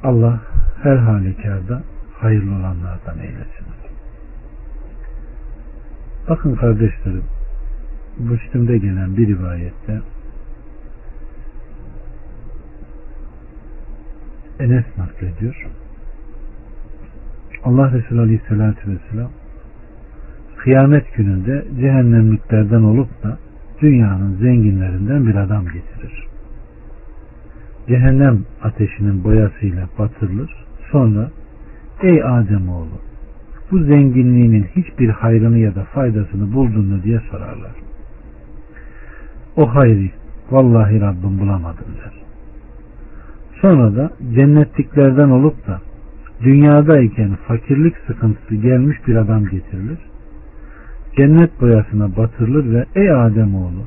Allah 0.03 0.41
her 0.83 0.97
halükarda 0.97 1.83
hayırlı 2.19 2.51
olanlardan 2.51 3.19
eylesin. 3.19 3.67
Bakın 6.29 6.55
kardeşlerim, 6.55 7.25
Müslim'de 8.19 8.79
gelen 8.79 9.17
bir 9.17 9.29
rivayette 9.29 10.01
Enes 14.61 14.85
naklediyor. 14.99 15.67
Allah 17.65 17.93
Resulü 17.93 18.21
Aleyhisselatü 18.21 18.91
Vesselam 18.91 19.31
kıyamet 20.67 21.15
gününde 21.15 21.65
cehennemliklerden 21.81 22.83
olup 22.83 23.23
da 23.23 23.39
dünyanın 23.81 24.35
zenginlerinden 24.35 25.27
bir 25.27 25.35
adam 25.35 25.65
getirir. 25.65 26.27
Cehennem 27.89 28.45
ateşinin 28.63 29.25
boyasıyla 29.25 29.89
batırılır. 29.99 30.51
Sonra 30.93 31.31
ey 32.03 32.25
Adem 32.25 32.69
oğlu 32.69 32.99
bu 33.71 33.79
zenginliğinin 33.79 34.65
hiçbir 34.77 35.09
hayrını 35.09 35.59
ya 35.59 35.75
da 35.75 35.85
faydasını 35.85 36.53
buldun 36.53 36.85
mu 36.85 37.03
diye 37.03 37.21
sorarlar. 37.31 37.73
O 39.57 39.75
hayri 39.75 40.11
vallahi 40.51 41.01
Rabbim 41.01 41.39
bulamadım 41.39 41.87
der. 42.05 42.13
Sonra 43.61 43.97
da 43.97 44.11
cennetliklerden 44.35 45.29
olup 45.29 45.67
da 45.67 45.81
dünyadayken 46.43 47.37
fakirlik 47.49 47.95
sıkıntısı 48.07 48.55
gelmiş 48.55 48.97
bir 49.07 49.17
adam 49.17 49.45
getirilir. 49.45 49.99
Cennet 51.17 51.61
boyasına 51.61 52.17
batırılır 52.17 52.75
ve 52.75 52.87
ey 52.95 53.13
Adem 53.13 53.55
oğlu 53.55 53.87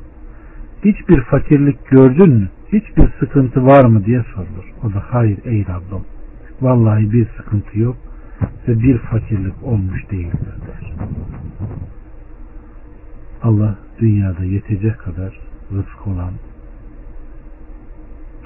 hiçbir 0.84 1.20
fakirlik 1.20 1.88
gördün 1.88 2.28
mü? 2.28 2.48
Hiçbir 2.72 3.08
sıkıntı 3.20 3.66
var 3.66 3.84
mı 3.84 4.04
diye 4.04 4.24
sorulur. 4.34 4.72
O 4.84 4.94
da 4.94 5.02
hayır 5.10 5.38
ey 5.44 5.66
Rabbim. 5.66 6.04
Vallahi 6.60 7.12
bir 7.12 7.26
sıkıntı 7.36 7.78
yok 7.78 7.96
ve 8.68 8.80
bir 8.80 8.98
fakirlik 8.98 9.62
olmuş 9.62 10.10
değildir 10.10 10.54
der. 10.66 10.92
Allah 13.42 13.78
dünyada 13.98 14.44
yetecek 14.44 14.98
kadar 14.98 15.40
rızk 15.72 16.06
olan, 16.06 16.32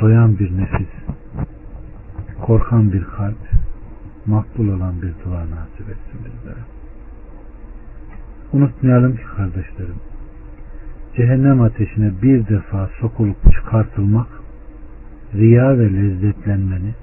doyan 0.01 0.39
bir 0.39 0.57
nefis, 0.57 0.89
korkan 2.43 2.93
bir 2.93 3.05
kalp, 3.05 3.39
makbul 4.27 4.69
olan 4.69 5.03
bir 5.03 5.15
dua 5.25 5.41
nasip 5.41 5.89
etsin 5.89 6.21
bizlere. 6.25 6.74
Unutmayalım 8.55 9.17
ki 9.17 9.23
kardeşlerim, 9.37 10.01
cehennem 11.17 11.61
ateşine 11.61 12.13
bir 12.23 12.49
defa 12.49 12.91
sokulup 13.01 13.37
çıkartılmak, 13.53 14.27
riya 15.35 15.79
ve 15.79 15.93
lezzetlenmeni 15.93 16.95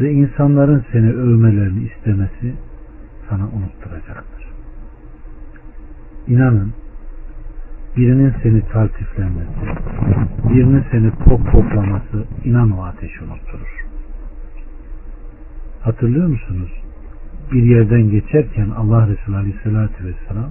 ve 0.00 0.12
insanların 0.12 0.84
seni 0.92 1.12
övmelerini 1.12 1.88
istemesi 1.88 2.54
sana 3.28 3.42
unutturacaktır. 3.42 4.48
İnanın 6.26 6.72
birinin 7.96 8.34
seni 8.42 8.60
taltiflemesi, 8.68 9.66
birinin 10.48 10.84
seni 10.90 11.10
pop 11.10 11.52
poplaması 11.52 12.24
inan 12.44 12.70
o 12.78 12.82
ateşi 12.82 13.24
unutturur. 13.24 13.86
Hatırlıyor 15.80 16.26
musunuz? 16.26 16.87
Bir 17.52 17.62
yerden 17.62 18.10
geçerken 18.10 18.70
Allah 18.70 19.08
Resulü 19.08 19.36
Aleyhisselatü 19.36 20.04
Vesselam 20.04 20.50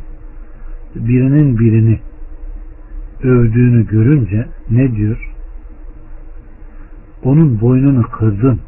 birinin 0.96 1.60
birini 1.60 2.00
övdüğünü 3.24 3.88
görünce 3.88 4.48
ne 4.70 4.96
diyor? 4.96 5.34
Onun 7.24 7.62
boynunu 7.62 8.02
kırdın. 8.02 8.60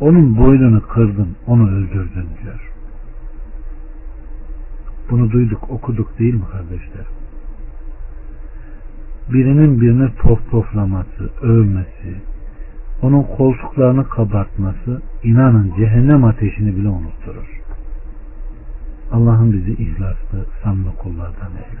Onun 0.00 0.36
boynunu 0.36 0.82
kırdın, 0.82 1.36
onu 1.46 1.70
öldürdün 1.70 2.26
diyor. 2.42 2.70
Bunu 5.10 5.30
duyduk, 5.30 5.70
okuduk 5.70 6.18
değil 6.18 6.34
mi 6.34 6.44
kardeşler? 6.52 7.06
Birinin 9.32 9.80
birini 9.80 10.10
pof 10.10 10.50
poflaması, 10.50 11.30
övmesi, 11.42 12.14
onun 13.02 13.22
koltuklarını 13.22 14.08
kabartması 14.08 15.02
inanın 15.22 15.72
cehennem 15.76 16.24
ateşini 16.24 16.76
bile 16.76 16.88
unutturur. 16.88 17.60
Allah'ın 19.12 19.52
bizi 19.52 19.72
ihlaslı, 19.72 20.46
samimi 20.62 20.96
kullardan 20.98 21.52
eyle. 21.52 21.80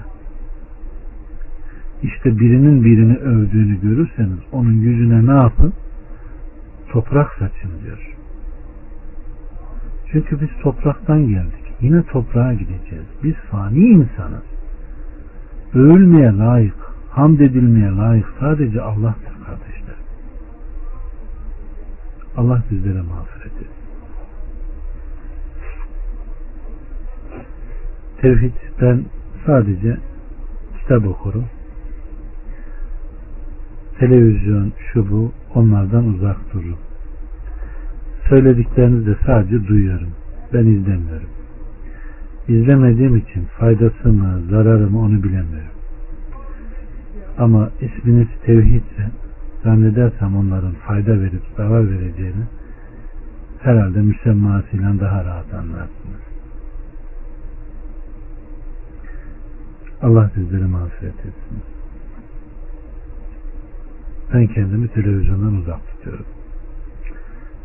İşte 2.02 2.38
birinin 2.38 2.84
birini 2.84 3.16
övdüğünü 3.16 3.80
görürseniz 3.80 4.38
onun 4.52 4.72
yüzüne 4.72 5.26
ne 5.26 5.40
yapın? 5.40 5.72
Toprak 6.88 7.32
saçın 7.32 7.70
diyor. 7.84 8.16
Çünkü 10.12 10.40
biz 10.40 10.48
topraktan 10.62 11.28
geldik. 11.28 11.74
Yine 11.80 12.02
toprağa 12.02 12.52
gideceğiz. 12.52 13.06
Biz 13.22 13.34
fani 13.34 13.78
insanız. 13.78 14.44
Övülmeye 15.74 16.32
layık, 16.32 16.76
hamd 17.10 17.40
edilmeye 17.40 17.90
layık 17.90 18.26
sadece 18.40 18.82
Allah'tır 18.82 19.29
Allah 22.36 22.62
bizlere 22.70 23.02
mağfiret 23.02 23.52
etsin. 23.52 23.66
Tevhid 28.20 28.52
ben 28.80 29.04
sadece 29.46 29.96
kitap 30.78 31.06
okurum. 31.06 31.44
Televizyon, 33.98 34.72
şu 34.92 35.10
bu 35.10 35.32
onlardan 35.54 36.04
uzak 36.08 36.54
dururum. 36.54 36.78
Söylediklerinizi 38.28 39.06
de 39.06 39.16
sadece 39.26 39.66
duyuyorum. 39.68 40.10
Ben 40.52 40.66
izlemiyorum. 40.66 41.28
izlemediğim 42.48 43.16
için 43.16 43.44
faydası 43.58 44.08
mı 44.08 44.42
zararı 44.50 44.90
mı 44.90 45.00
onu 45.00 45.22
bilemiyorum. 45.22 45.70
Ama 47.38 47.70
isminiz 47.80 48.28
tevhidse 48.46 49.10
zannedersem 49.62 50.36
onların 50.36 50.72
fayda 50.72 51.20
verip 51.20 51.42
zarar 51.56 51.90
vereceğini 51.90 52.44
herhalde 53.62 54.00
müsemmasıyla 54.00 55.00
daha 55.00 55.24
rahat 55.24 55.54
anlarsınız. 55.54 56.20
Allah 60.02 60.30
sizleri 60.34 60.64
mağfiret 60.64 61.14
etsin. 61.14 61.58
Ben 64.34 64.46
kendimi 64.46 64.88
televizyondan 64.88 65.54
uzak 65.54 65.88
tutuyorum. 65.88 66.26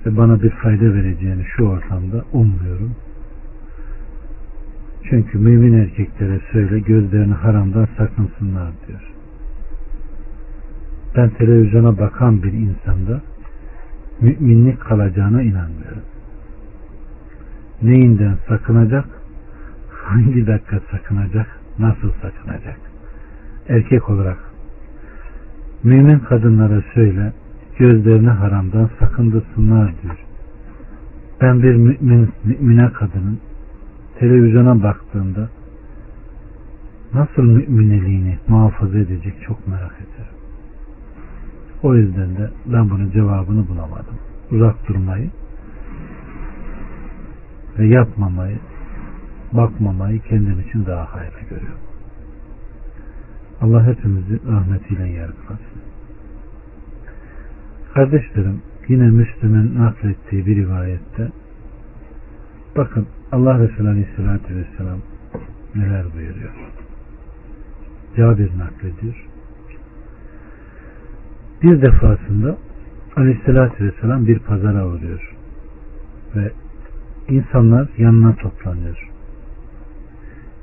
Ve 0.05 0.17
bana 0.17 0.41
bir 0.41 0.49
fayda 0.49 0.93
vereceğini 0.93 1.45
şu 1.45 1.63
ortamda 1.63 2.25
ummuyorum. 2.33 2.95
Çünkü 5.09 5.37
mümin 5.37 5.73
erkeklere 5.73 6.39
söyle 6.51 6.79
gözlerini 6.79 7.33
haramdan 7.33 7.87
sakınsınlar 7.97 8.71
diyor. 8.87 9.14
Ben 11.17 11.29
televizyona 11.29 11.97
bakan 11.99 12.43
bir 12.43 12.53
insanda 12.53 13.21
müminlik 14.21 14.81
kalacağına 14.81 15.41
inanmıyorum. 15.41 16.03
Neyinden 17.81 18.37
sakınacak? 18.47 19.05
Hangi 19.91 20.47
dakika 20.47 20.79
sakınacak? 20.91 21.47
Nasıl 21.79 22.11
sakınacak? 22.21 22.77
Erkek 23.69 24.09
olarak 24.09 24.37
mümin 25.83 26.19
kadınlara 26.19 26.83
söyle 26.93 27.33
gözlerini 27.77 28.29
haramdan 28.29 28.89
sakındırsınlar 28.99 29.93
diyor. 30.03 30.17
Ben 31.41 31.63
bir 31.63 31.75
mümin, 31.75 32.29
mümine 32.43 32.93
kadının 32.93 33.39
televizyona 34.19 34.83
baktığında 34.83 35.49
nasıl 37.13 37.43
mümineliğini 37.43 38.37
muhafaza 38.47 38.97
edecek 38.97 39.33
çok 39.47 39.67
merak 39.67 39.95
ederim. 39.95 40.34
O 41.85 41.95
yüzden 41.95 42.37
de 42.37 42.49
ben 42.65 42.89
bunun 42.89 43.11
cevabını 43.11 43.67
bulamadım. 43.67 44.15
Uzak 44.51 44.87
durmayı 44.87 45.29
ve 47.79 47.87
yapmamayı, 47.87 48.57
bakmamayı 49.53 50.21
kendim 50.21 50.59
için 50.59 50.85
daha 50.85 51.13
hayırlı 51.13 51.39
görüyorum. 51.49 51.79
Allah 53.61 53.87
hepimizi 53.87 54.39
rahmetiyle 54.47 55.07
yargılasın. 55.07 55.81
Kardeşlerim, 57.93 58.61
yine 58.87 59.09
Müslüm'ün 59.09 59.79
naklettiği 59.79 60.45
bir 60.45 60.55
rivayette 60.55 61.31
bakın 62.77 63.07
Allah 63.31 63.59
Resulü 63.59 63.89
Aleyhisselatü 63.89 64.55
Vesselam 64.55 64.99
neler 65.75 66.05
buyuruyor. 66.13 66.53
Cabir 68.17 68.57
naklediyor. 68.57 69.34
Bir 71.63 71.81
defasında 71.81 72.57
Aleyhisselatü 73.15 73.85
Vesselam 73.85 74.27
bir 74.27 74.39
pazara 74.39 74.87
uğruyor. 74.87 75.35
Ve 76.35 76.51
insanlar 77.29 77.87
yanına 77.97 78.35
toplanıyor. 78.35 79.09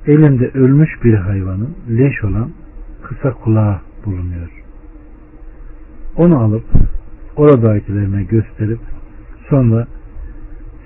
Elinde 0.07 0.49
ölmüş 0.49 0.91
bir 1.05 1.15
hayvanın 1.15 1.77
leş 1.89 2.25
olan 2.25 2.51
kısa 3.03 3.33
kulağı 3.33 3.81
bulunuyor. 4.07 4.51
Onu 6.17 6.39
alıp 6.39 6.65
oradakilerine 7.37 8.23
gösterip 8.23 8.81
sonra 9.49 9.87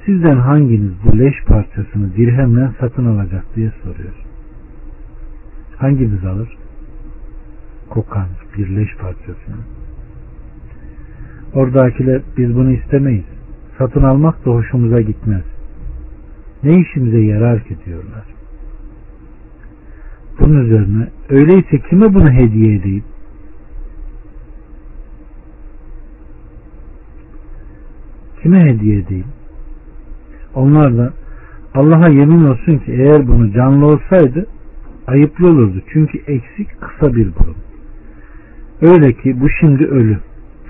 sizden 0.06 0.36
hanginiz 0.36 0.92
bu 1.04 1.18
leş 1.18 1.44
parçasını 1.46 2.16
dirhemle 2.16 2.70
satın 2.80 3.06
alacak 3.06 3.56
diye 3.56 3.72
soruyor. 3.82 4.14
Hanginiz 5.76 6.24
alır? 6.24 6.56
Kokan 7.90 8.26
bir 8.56 8.76
leş 8.76 8.96
parçasını. 8.96 9.56
Oradakiler 11.56 12.22
biz 12.36 12.56
bunu 12.56 12.72
istemeyiz. 12.72 13.24
Satın 13.78 14.02
almak 14.02 14.46
da 14.46 14.50
hoşumuza 14.50 15.00
gitmez. 15.00 15.42
Ne 16.62 16.80
işimize 16.80 17.18
yarar 17.18 17.64
ki 17.64 17.76
diyorlar. 17.86 18.24
Bunun 20.40 20.64
üzerine 20.64 21.08
öyleyse 21.28 21.78
kime 21.90 22.14
bunu 22.14 22.30
hediye 22.30 22.76
edeyim? 22.76 23.04
Kime 28.42 28.60
hediye 28.60 28.98
edeyim? 28.98 29.26
Onlar 30.54 30.98
da 30.98 31.12
Allah'a 31.74 32.08
yemin 32.08 32.44
olsun 32.44 32.78
ki 32.78 32.92
eğer 32.92 33.28
bunu 33.28 33.52
canlı 33.52 33.86
olsaydı 33.86 34.46
ayıplı 35.06 35.48
olurdu. 35.48 35.82
Çünkü 35.92 36.18
eksik 36.18 36.80
kısa 36.80 37.14
bir 37.14 37.28
burun. 37.34 37.56
Öyle 38.82 39.12
ki 39.12 39.40
bu 39.40 39.50
şimdi 39.50 39.86
ölü 39.86 40.18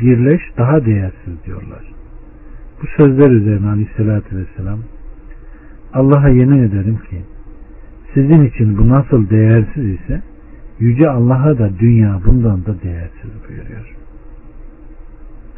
birleş 0.01 0.43
daha 0.59 0.87
değersiz 0.87 1.45
diyorlar. 1.47 1.93
Bu 2.83 2.87
sözler 2.97 3.31
üzerine 3.31 3.69
aleyhissalatü 3.69 4.37
vesselam 4.37 4.79
Allah'a 5.93 6.29
yemin 6.29 6.63
ederim 6.63 6.99
ki 7.11 7.23
sizin 8.15 8.45
için 8.45 8.79
bu 8.79 8.89
nasıl 8.89 9.31
değersiz 9.31 9.85
ise 9.85 10.23
Yüce 10.79 11.11
Allah'a 11.11 11.59
da 11.59 11.79
dünya 11.79 12.21
bundan 12.27 12.67
da 12.67 12.83
değersiz 12.83 13.31
buyuruyor. 13.49 13.97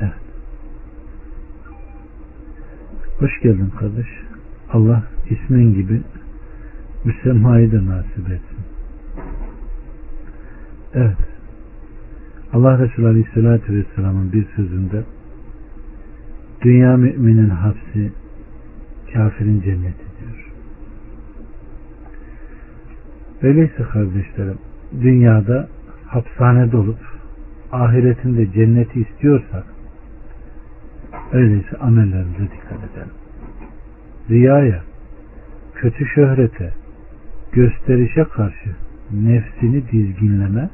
Evet. 0.01 0.13
Hoş 3.19 3.41
geldin 3.43 3.73
kardeş. 3.79 4.07
Allah 4.73 5.03
ismin 5.31 5.75
gibi 5.75 6.03
müsemmayı 7.05 7.73
da 7.73 7.87
nasip 7.87 8.31
etsin. 8.31 8.59
Evet. 10.95 11.28
Allah 12.53 12.79
Resulü 12.79 13.07
Aleyhisselatü 13.07 13.75
Vesselam'ın 13.75 14.33
bir 14.33 14.47
sözünde 14.57 15.05
dünya 16.63 16.97
müminin 16.97 17.51
hapsi 17.51 18.13
kafirin 19.13 19.61
cenneti 19.61 20.05
diyor. 20.21 20.53
Öyleyse 23.43 23.83
kardeşlerim 23.83 24.59
dünyada 25.01 25.69
hapishanede 26.07 26.77
olup 26.77 26.99
ahiretinde 27.73 28.53
cenneti 28.53 29.01
istiyorsak 29.01 29.65
öyleyse 31.33 31.77
amellerimize 31.81 32.43
dikkat 32.43 32.79
edelim. 32.79 33.15
Riyaya, 34.31 34.83
kötü 35.75 36.07
şöhrete, 36.07 36.73
gösterişe 37.53 38.25
karşı 38.25 38.71
nefsini 39.13 39.83
dizginleme 39.93 40.71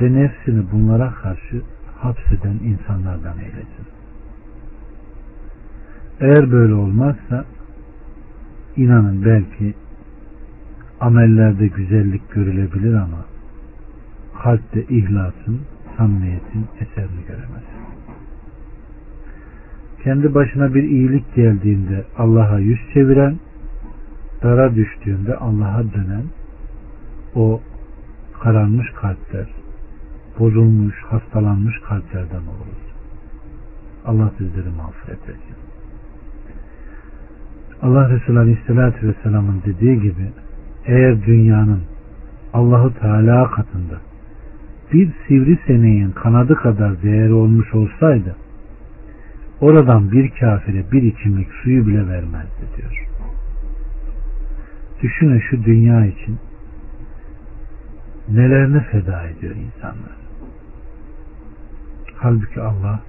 ve 0.00 0.12
nefsini 0.12 0.64
bunlara 0.72 1.10
karşı 1.10 1.62
hapseden 1.96 2.54
insanlardan 2.64 3.38
eylesin. 3.38 3.86
Eğer 6.20 6.52
böyle 6.52 6.74
olmazsa 6.74 7.44
inanın 8.76 9.24
belki 9.24 9.74
amellerde 11.00 11.66
güzellik 11.66 12.30
görülebilir 12.30 12.94
ama 12.94 13.24
kalpte 14.42 14.82
ihlasın, 14.82 15.60
samimiyetin 15.96 16.66
eserini 16.80 17.26
göremez. 17.28 17.64
Kendi 20.04 20.34
başına 20.34 20.74
bir 20.74 20.82
iyilik 20.82 21.34
geldiğinde 21.34 22.04
Allah'a 22.18 22.58
yüz 22.58 22.78
çeviren, 22.94 23.36
dara 24.42 24.74
düştüğünde 24.74 25.36
Allah'a 25.36 25.92
dönen 25.92 26.24
o 27.34 27.60
kararmış 28.42 28.90
kalpler, 28.90 29.46
bozulmuş, 30.40 30.94
hastalanmış 31.02 31.80
kalplerden 31.80 32.42
oluruz. 32.46 32.90
Allah 34.06 34.30
sizleri 34.38 34.68
mağfiret 34.76 35.22
etsin. 35.22 35.56
Allah 37.82 38.10
Resulü 38.10 38.38
Aleyhisselatü 38.38 39.08
Vesselam'ın 39.08 39.62
dediği 39.66 40.00
gibi 40.00 40.32
eğer 40.86 41.26
dünyanın 41.26 41.80
Allahu 42.52 42.94
Teala 42.94 43.50
katında 43.50 44.00
bir 44.92 45.12
sivri 45.28 45.58
seneğin 45.66 46.10
kanadı 46.10 46.54
kadar 46.54 47.02
değeri 47.02 47.32
olmuş 47.32 47.74
olsaydı 47.74 48.36
oradan 49.60 50.12
bir 50.12 50.30
kafire 50.30 50.92
bir 50.92 51.02
içimlik 51.02 51.48
suyu 51.62 51.86
bile 51.86 52.08
vermezdi 52.08 52.62
diyor. 52.76 53.06
Düşünün 55.02 55.42
şu 55.50 55.64
dünya 55.64 56.06
için 56.06 56.38
nelerini 58.28 58.80
feda 58.80 59.26
ediyor 59.26 59.54
insanlar. 59.56 60.19
Halbuki 62.22 62.60
Allah 62.60 63.00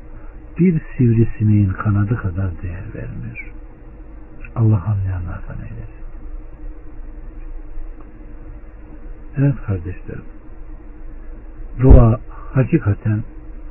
bir 0.59 0.81
sivrisineğin 0.97 1.69
kanadı 1.69 2.17
kadar 2.17 2.61
değer 2.61 2.83
vermiyor. 2.95 3.53
Allah 4.55 4.83
anlayanlardan 4.85 5.57
eylesin. 5.57 6.05
Evet 9.37 9.55
kardeşlerim. 9.65 10.25
Dua 11.79 12.19
hakikaten 12.53 13.23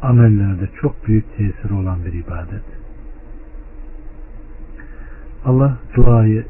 amellerde 0.03 0.69
çok 0.81 1.07
büyük 1.07 1.37
tesiri 1.37 1.75
olan 1.75 2.05
bir 2.05 2.13
ibadet. 2.13 2.65
Allah 5.45 5.79
duayı 5.97 6.47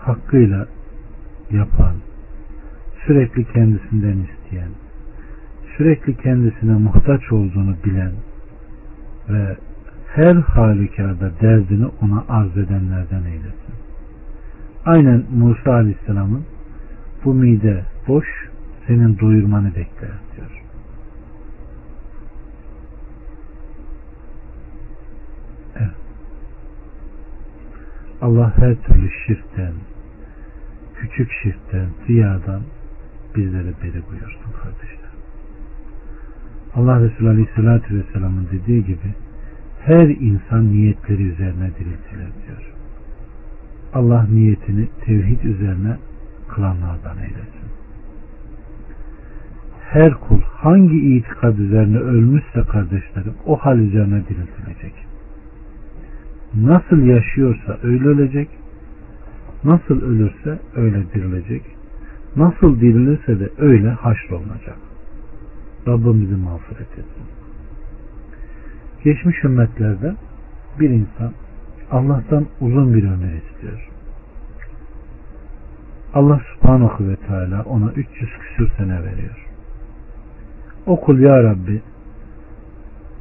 hakkıyla 0.00 0.66
yapan, 1.50 1.96
sürekli 3.06 3.52
kendisinden 3.52 4.18
isteyen, 4.18 4.70
sürekli 5.76 6.16
kendisine 6.16 6.72
muhtaç 6.72 7.32
olduğunu 7.32 7.76
bilen 7.84 8.12
ve 9.28 9.56
her 10.14 10.34
halükarda 10.34 11.30
derdini 11.40 11.86
ona 12.02 12.24
arz 12.28 12.56
edenlerden 12.56 13.24
eylesin. 13.24 13.74
Aynen 14.84 15.24
Musa 15.30 15.72
Aleyhisselam'ın 15.72 16.44
bu 17.24 17.34
mide 17.34 17.84
boş 18.08 18.26
senin 18.86 19.18
doyurmanı 19.18 19.68
bekler 19.68 20.10
diyor. 20.36 20.62
Evet. 25.76 25.90
Allah 28.22 28.52
her 28.56 28.74
türlü 28.74 29.10
şirkten, 29.26 29.72
küçük 30.94 31.30
şirkten, 31.42 31.86
riyadan 32.08 32.62
bizleri 33.36 33.74
beri 33.82 34.02
buyursun 34.10 34.52
kardeşler. 34.62 34.93
Allah 36.74 37.00
Resulü 37.00 37.28
Aleyhisselatü 37.28 37.98
Vesselam'ın 37.98 38.48
dediği 38.52 38.84
gibi 38.84 39.14
her 39.80 40.08
insan 40.08 40.72
niyetleri 40.72 41.22
üzerine 41.22 41.70
diriltilir 41.78 42.32
diyor. 42.46 42.72
Allah 43.94 44.26
niyetini 44.32 44.88
tevhid 45.04 45.42
üzerine 45.42 45.96
kılanlardan 46.48 47.18
eylesin. 47.18 47.64
Her 49.80 50.14
kul 50.14 50.40
hangi 50.40 51.16
itikad 51.16 51.58
üzerine 51.58 51.98
ölmüşse 51.98 52.62
kardeşlerim 52.62 53.34
o 53.46 53.56
hal 53.56 53.78
üzerine 53.78 54.22
diriltilecek. 54.28 54.94
Nasıl 56.54 57.02
yaşıyorsa 57.02 57.78
öyle 57.82 58.04
ölecek, 58.08 58.48
nasıl 59.64 60.02
ölürse 60.02 60.58
öyle 60.76 61.12
dirilecek, 61.14 61.62
nasıl 62.36 62.80
dirilirse 62.80 63.40
de 63.40 63.50
öyle 63.58 63.90
haşrolunacak. 63.90 64.93
Rabbimizi 65.88 66.36
mağfiret 66.36 66.90
etsin. 66.90 67.24
Geçmiş 69.04 69.44
ümmetlerde 69.44 70.14
bir 70.80 70.90
insan 70.90 71.32
Allah'tan 71.90 72.46
uzun 72.60 72.94
bir 72.94 73.04
ömür 73.04 73.32
istiyor. 73.32 73.88
Allah 76.14 76.40
subhanahu 76.54 77.08
ve 77.08 77.16
teala 77.16 77.62
ona 77.62 77.92
300 77.92 78.30
küsür 78.40 78.70
sene 78.76 79.02
veriyor. 79.02 79.46
O 80.86 81.00
kul 81.00 81.18
ya 81.18 81.42
Rabbi 81.42 81.82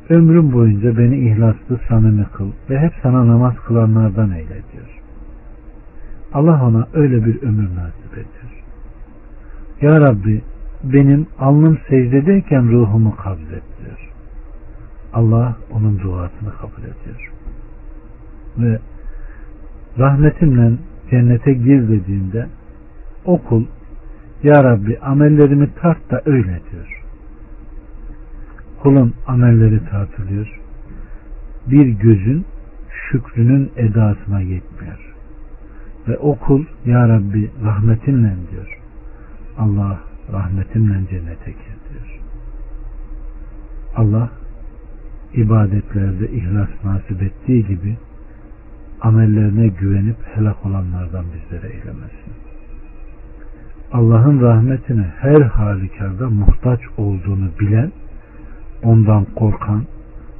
ömrüm 0.09 0.53
boyunca 0.53 0.97
beni 0.97 1.17
ihlaslı 1.17 1.79
samimi 1.89 2.25
kıl 2.33 2.51
ve 2.69 2.79
hep 2.79 2.93
sana 3.03 3.27
namaz 3.27 3.55
kılanlardan 3.55 4.31
eyle 4.31 4.61
diyor. 4.73 5.01
Allah 6.33 6.65
ona 6.65 6.87
öyle 6.93 7.25
bir 7.25 7.41
ömür 7.41 7.75
nasip 7.75 8.13
ediyor. 8.13 8.63
Ya 9.81 10.01
Rabbi 10.01 10.41
benim 10.83 11.27
alnım 11.39 11.79
secdedeyken 11.89 12.71
ruhumu 12.71 13.15
kabzet 13.15 13.63
diyor. 13.79 14.09
Allah 15.13 15.57
onun 15.71 15.99
duasını 15.99 16.53
kabul 16.61 16.81
ediyor. 16.81 17.31
Ve 18.57 18.79
rahmetimle 19.99 20.71
cennete 21.11 21.53
gir 21.53 21.89
dediğinde 21.89 22.47
o 23.25 23.37
kul 23.37 23.65
Ya 24.43 24.63
Rabbi 24.63 24.99
amellerimi 24.99 25.69
tart 25.81 26.11
da 26.11 26.21
öyle 26.25 26.61
diyor. 26.71 27.01
Kulun 28.81 29.13
amelleri 29.27 29.85
tartılıyor. 29.85 30.59
Bir 31.67 31.87
gözün 31.87 32.45
şükrünün 32.89 33.71
edasına 33.75 34.41
yetmiyor. 34.41 35.13
Ve 36.07 36.17
o 36.17 36.35
kul 36.35 36.65
Ya 36.85 37.09
Rabbi 37.09 37.51
rahmetinle 37.65 38.35
diyor. 38.51 38.79
Allah 39.57 39.99
rahmetimle 40.31 41.07
cennete 41.09 41.51
gir 41.51 41.77
diyor. 41.89 42.19
Allah 43.95 44.29
ibadetlerde 45.33 46.31
ihlas 46.31 46.69
nasip 46.83 47.21
ettiği 47.21 47.67
gibi 47.67 47.97
amellerine 49.01 49.67
güvenip 49.67 50.17
helak 50.35 50.65
olanlardan 50.65 51.25
bizlere 51.33 51.67
eylemesin. 51.67 52.33
Allah'ın 53.93 54.41
rahmetine 54.41 55.13
her 55.19 55.41
halükarda 55.41 56.29
muhtaç 56.29 56.79
olduğunu 56.97 57.49
bilen, 57.59 57.91
ondan 58.83 59.25
korkan, 59.25 59.83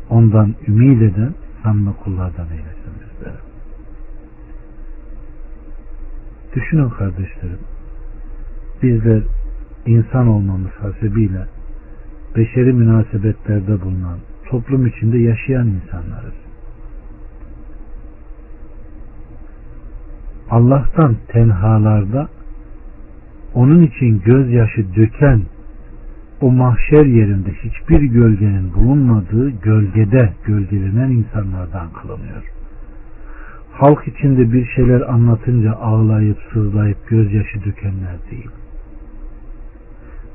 ondan 0.10 0.56
ümit 0.68 1.02
eden 1.02 1.34
samimi 1.64 1.94
kullardan 2.04 2.48
eylesin 2.48 2.94
bizlere. 3.02 3.38
Düşünün 6.56 6.90
kardeşlerim, 6.90 7.60
bizler 8.84 9.24
insan 9.86 10.28
olmamız 10.28 10.72
hasebiyle 10.72 11.46
beşeri 12.36 12.74
münasebetlerde 12.74 13.82
bulunan, 13.82 14.18
toplum 14.50 14.88
içinde 14.88 15.18
yaşayan 15.18 15.68
insanlarız. 15.68 16.34
Allah'tan 20.50 21.16
tenhalarda 21.28 22.28
onun 23.54 23.82
için 23.82 24.22
gözyaşı 24.26 24.96
döken 24.96 25.42
o 26.42 26.52
mahşer 26.52 27.06
yerinde 27.06 27.50
hiçbir 27.52 28.02
gölgenin 28.02 28.74
bulunmadığı 28.74 29.50
gölgede 29.50 30.34
gölgelenen 30.46 31.10
insanlardan 31.10 31.88
kılınıyor. 32.02 32.44
Halk 33.72 34.08
içinde 34.08 34.54
bir 34.54 34.66
şeyler 34.66 35.02
anlatınca 35.02 35.74
ağlayıp 35.74 36.38
sızlayıp 36.54 37.08
gözyaşı 37.08 37.66
dökenler 37.66 38.16
değil. 38.32 38.50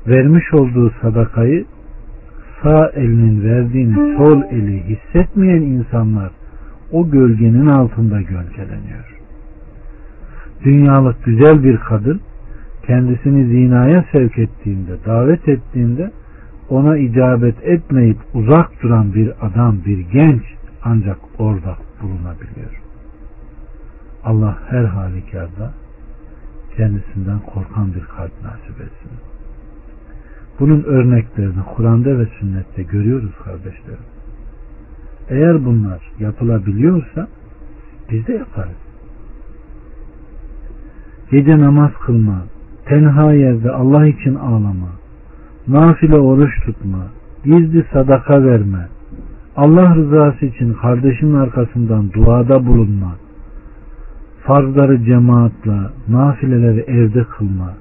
Vermiş 0.07 0.53
olduğu 0.53 0.91
sadakayı 1.01 1.65
sağ 2.63 2.89
elinin 2.89 3.43
verdiğini 3.43 4.17
sol 4.17 4.41
eli 4.51 4.83
hissetmeyen 4.83 5.61
insanlar 5.61 6.31
o 6.91 7.09
gölgenin 7.09 7.67
altında 7.67 8.21
gölgeleniyor. 8.21 9.17
Dünyalık 10.63 11.25
güzel 11.25 11.63
bir 11.63 11.77
kadın 11.77 12.21
kendisini 12.87 13.45
zinaya 13.45 14.05
sevk 14.11 14.37
ettiğinde, 14.37 14.91
davet 15.05 15.47
ettiğinde 15.47 16.11
ona 16.69 16.97
icabet 16.97 17.63
etmeyip 17.63 18.17
uzak 18.33 18.83
duran 18.83 19.13
bir 19.13 19.31
adam, 19.41 19.77
bir 19.85 19.99
genç 19.99 20.41
ancak 20.83 21.17
orada 21.39 21.77
bulunabiliyor. 22.01 22.81
Allah 24.23 24.57
her 24.69 24.83
halükarda 24.83 25.73
kendisinden 26.77 27.39
korkan 27.39 27.93
bir 27.93 28.03
kalp 28.03 28.31
nasip 28.43 28.81
etsin. 28.81 29.28
Bunun 30.59 30.83
örneklerini 30.83 31.63
Kur'an'da 31.75 32.19
ve 32.19 32.25
sünnette 32.39 32.83
görüyoruz 32.83 33.31
kardeşlerim. 33.43 34.05
Eğer 35.29 35.65
bunlar 35.65 36.01
yapılabiliyorsa 36.19 37.27
biz 38.11 38.27
de 38.27 38.33
yaparız. 38.33 38.77
Gece 41.31 41.59
namaz 41.59 41.91
kılma, 42.05 42.43
tenha 42.85 43.33
yerde 43.33 43.71
Allah 43.71 44.05
için 44.05 44.35
ağlama, 44.35 44.89
nafile 45.67 46.17
oruç 46.17 46.51
tutma, 46.65 47.07
gizli 47.43 47.85
sadaka 47.93 48.43
verme, 48.43 48.87
Allah 49.55 49.95
rızası 49.95 50.45
için 50.45 50.73
kardeşin 50.73 51.33
arkasından 51.33 52.13
duada 52.13 52.65
bulunma, 52.65 53.15
farzları 54.43 55.03
cemaatla, 55.03 55.91
nafileleri 56.07 56.79
evde 56.79 57.23
kılma. 57.23 57.73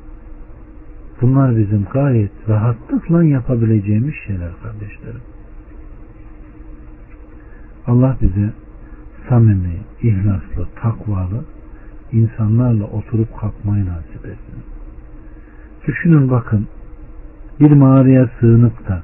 Bunlar 1.21 1.57
bizim 1.57 1.85
gayet 1.93 2.31
rahatlıkla 2.49 3.25
yapabileceğimiz 3.25 4.15
şeyler 4.27 4.51
kardeşlerim. 4.63 5.21
Allah 7.87 8.17
bize 8.23 8.53
samimi, 9.29 9.77
ihlaslı, 10.03 10.67
takvalı 10.83 11.45
insanlarla 12.13 12.85
oturup 12.85 13.37
kalkmayı 13.41 13.87
nasip 13.87 14.27
etsin. 14.27 14.63
Düşünün 15.87 16.31
bakın 16.31 16.67
bir 17.61 17.71
mağaraya 17.71 18.31
sığınıp 18.41 18.89
da 18.89 19.03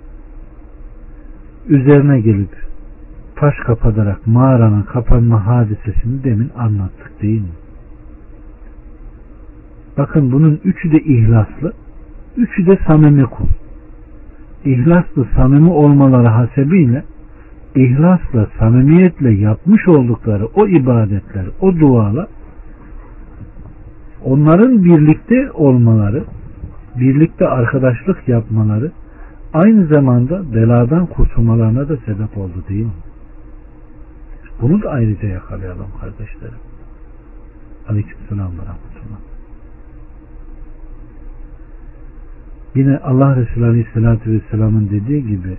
üzerine 1.69 2.21
gelip 2.21 2.57
taş 3.37 3.55
kapatarak 3.67 4.27
mağaranın 4.27 4.83
kapanma 4.83 5.47
hadisesini 5.47 6.25
demin 6.25 6.51
anlattık 6.57 7.23
değil 7.23 7.41
mi? 7.41 7.55
Bakın 9.99 10.33
bunun 10.33 10.61
üçü 10.65 10.93
de 10.93 11.01
ihlaslı, 11.01 11.73
üçü 12.37 12.67
de 12.67 12.79
samimi 12.87 13.25
kul. 13.25 13.47
İhlaslı, 14.65 15.27
samimi 15.37 15.71
olmaları 15.71 16.29
hasebiyle 16.29 17.05
ihlasla, 17.75 18.47
samimiyetle 18.59 19.31
yapmış 19.31 19.89
oldukları 19.89 20.47
o 20.47 20.67
ibadetler, 20.67 21.47
o 21.61 21.81
dualar 21.81 22.27
onların 24.25 24.85
birlikte 24.85 25.51
olmaları, 25.53 26.25
birlikte 27.01 27.49
arkadaşlık 27.49 28.29
yapmaları 28.29 28.93
aynı 29.53 29.87
zamanda 29.87 30.55
beladan 30.55 31.07
kurtulmalarına 31.07 31.89
da 31.89 31.97
sebep 31.97 32.39
oldu 32.39 32.65
değil 32.69 32.85
mi? 32.85 32.93
Bunu 34.63 34.83
da 34.83 34.91
ayrıca 34.91 35.29
yakalayalım 35.29 35.87
kardeşlerim. 36.01 36.59
Aleykümselam 37.89 38.53
ve 38.53 38.63
rahmetullah. 38.63 39.34
Yine 42.75 42.99
Allah 42.99 43.37
Resulü 43.37 43.65
Aleyhisselatü 43.65 44.33
Vesselam'ın 44.33 44.91
dediği 44.91 45.27
gibi 45.27 45.57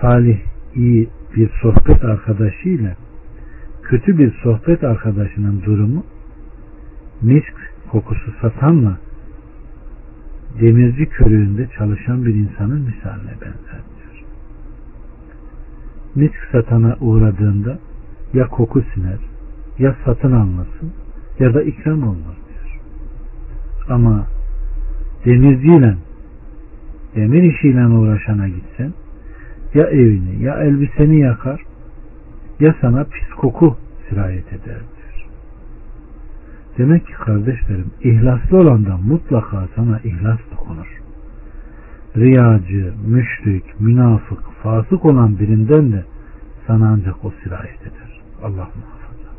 salih, 0.00 0.38
iyi 0.74 1.08
bir 1.36 1.50
sohbet 1.62 2.04
arkadaşıyla 2.04 2.96
kötü 3.82 4.18
bir 4.18 4.32
sohbet 4.42 4.84
arkadaşının 4.84 5.62
durumu 5.62 6.04
misk 7.22 7.54
kokusu 7.90 8.32
satanla 8.42 8.98
demirci 10.60 11.06
körüğünde 11.06 11.68
çalışan 11.78 12.24
bir 12.24 12.34
insanın 12.34 12.80
misaline 12.80 13.32
benzer 13.40 13.80
diyor. 13.96 14.24
Misk 16.14 16.48
satana 16.52 16.96
uğradığında 17.00 17.78
ya 18.34 18.46
koku 18.46 18.82
siner 18.94 19.18
ya 19.78 19.96
satın 20.04 20.32
almasın 20.32 20.92
ya 21.38 21.54
da 21.54 21.62
ikram 21.62 22.02
olmaz 22.02 22.36
diyor. 22.48 22.80
Ama 23.88 24.26
demirciyle 25.24 25.96
demir 27.16 27.42
işiyle 27.42 27.86
uğraşana 27.86 28.48
gitsen 28.48 28.92
ya 29.74 29.84
evini 29.84 30.42
ya 30.42 30.54
elbiseni 30.54 31.20
yakar 31.20 31.60
ya 32.60 32.74
sana 32.80 33.04
pis 33.04 33.28
koku 33.28 33.76
sirayet 34.08 34.52
eder 34.52 34.64
diyor. 34.64 35.26
Demek 36.78 37.06
ki 37.06 37.12
kardeşlerim 37.12 37.90
ihlaslı 38.02 38.58
olandan 38.58 39.00
mutlaka 39.02 39.68
sana 39.76 39.98
ihlas 40.04 40.38
dokunur. 40.50 41.00
Riyacı, 42.16 42.92
müşrik, 43.06 43.80
münafık, 43.80 44.42
fasık 44.62 45.04
olan 45.04 45.38
birinden 45.38 45.92
de 45.92 46.04
sana 46.66 46.88
ancak 46.88 47.24
o 47.24 47.32
sirayet 47.42 47.80
eder. 47.82 48.20
Allah 48.42 48.68
muhafaza. 48.76 49.30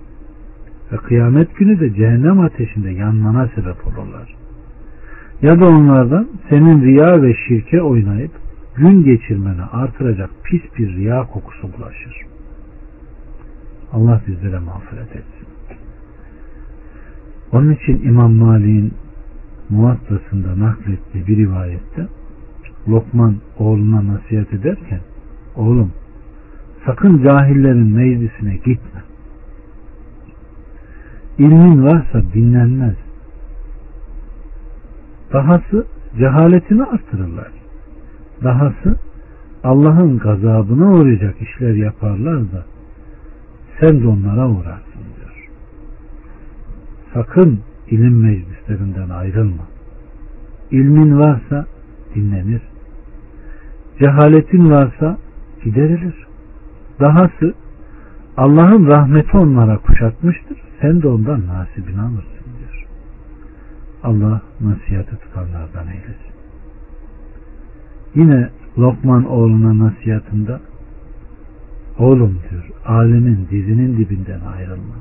Ve 0.92 0.98
kıyamet 0.98 1.56
günü 1.58 1.80
de 1.80 1.94
cehennem 1.94 2.40
ateşinde 2.40 2.90
yanmana 2.90 3.48
sebep 3.48 3.88
olurlar. 3.88 4.39
Ya 5.42 5.60
da 5.60 5.66
onlardan 5.66 6.28
senin 6.50 6.82
riya 6.82 7.22
ve 7.22 7.34
şirke 7.48 7.82
oynayıp 7.82 8.32
gün 8.76 9.04
geçirmeni 9.04 9.62
artıracak 9.62 10.30
pis 10.44 10.62
bir 10.78 10.96
riya 10.96 11.24
kokusu 11.24 11.70
bulaşır. 11.78 12.26
Allah 13.94 14.22
bizlere 14.28 14.60
mağfiret 14.60 15.16
etsin. 15.16 15.48
Onun 17.52 17.74
için 17.74 18.02
İmam 18.08 18.34
Malik'in 18.34 18.94
muvattasında 19.70 20.60
naklettiği 20.60 21.28
bir 21.28 21.38
rivayette 21.38 22.08
Lokman 22.88 23.36
oğluna 23.60 24.14
nasihat 24.14 24.54
ederken 24.54 25.00
oğlum 25.56 25.92
sakın 26.86 27.24
cahillerin 27.24 27.96
meclisine 27.96 28.56
gitme. 28.56 29.04
İlmin 31.38 31.84
varsa 31.84 32.22
dinlenmez. 32.34 33.09
Dahası 35.34 35.86
cehaletini 36.18 36.84
artırırlar. 36.84 37.52
Dahası 38.44 39.00
Allah'ın 39.64 40.20
gazabına 40.20 40.92
uğrayacak 40.94 41.42
işler 41.42 41.74
yaparlar 41.74 42.40
da 42.40 42.66
sen 43.80 44.02
de 44.04 44.08
onlara 44.08 44.50
uğrarsın 44.50 45.02
diyor. 45.18 45.50
Sakın 47.14 47.60
ilim 47.90 48.22
meclislerinden 48.22 49.10
ayrılma. 49.10 49.64
İlmin 50.72 51.20
varsa 51.20 51.66
dinlenir. 52.16 52.62
Cehaletin 54.00 54.72
varsa 54.72 55.18
giderilir. 55.64 56.28
Dahası 57.00 57.54
Allah'ın 58.38 58.88
rahmeti 58.88 59.38
onlara 59.38 59.78
kuşatmıştır. 59.78 60.58
Sen 60.82 61.02
de 61.02 61.08
ondan 61.08 61.48
nasibini 61.48 62.02
alırsın. 62.02 62.39
Allah 64.04 64.42
nasihatı 64.62 65.18
tutanlardan 65.18 65.88
eylesin. 65.88 66.34
Yine 68.16 68.50
Lokman 68.78 69.26
oğluna 69.26 69.86
nasihatında 69.86 70.62
oğlum 72.00 72.40
diyor 72.50 72.70
alemin 72.86 73.48
dizinin 73.52 73.98
dibinden 73.98 74.40
ayrılma. 74.56 74.96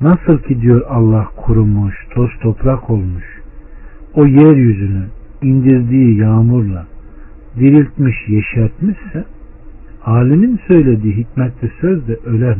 Nasıl 0.00 0.38
ki 0.38 0.60
diyor 0.60 0.82
Allah 0.88 1.28
kurumuş, 1.36 1.94
toz 2.14 2.30
toprak 2.42 2.90
olmuş, 2.90 3.24
o 4.14 4.26
yeryüzünü 4.26 5.06
indirdiği 5.42 6.18
yağmurla 6.18 6.86
diriltmiş, 7.58 8.16
yeşertmişse 8.28 9.24
alimin 10.04 10.60
söylediği 10.66 11.16
hikmetli 11.16 11.72
söz 11.80 12.08
de 12.08 12.14
ölen 12.24 12.58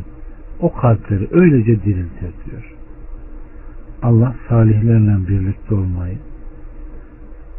o 0.61 0.73
kalpleri 0.73 1.29
öylece 1.33 1.83
diriltir 1.83 2.33
diyor. 2.47 2.75
Allah 4.03 4.35
salihlerle 4.49 5.29
birlikte 5.29 5.75
olmayı, 5.75 6.19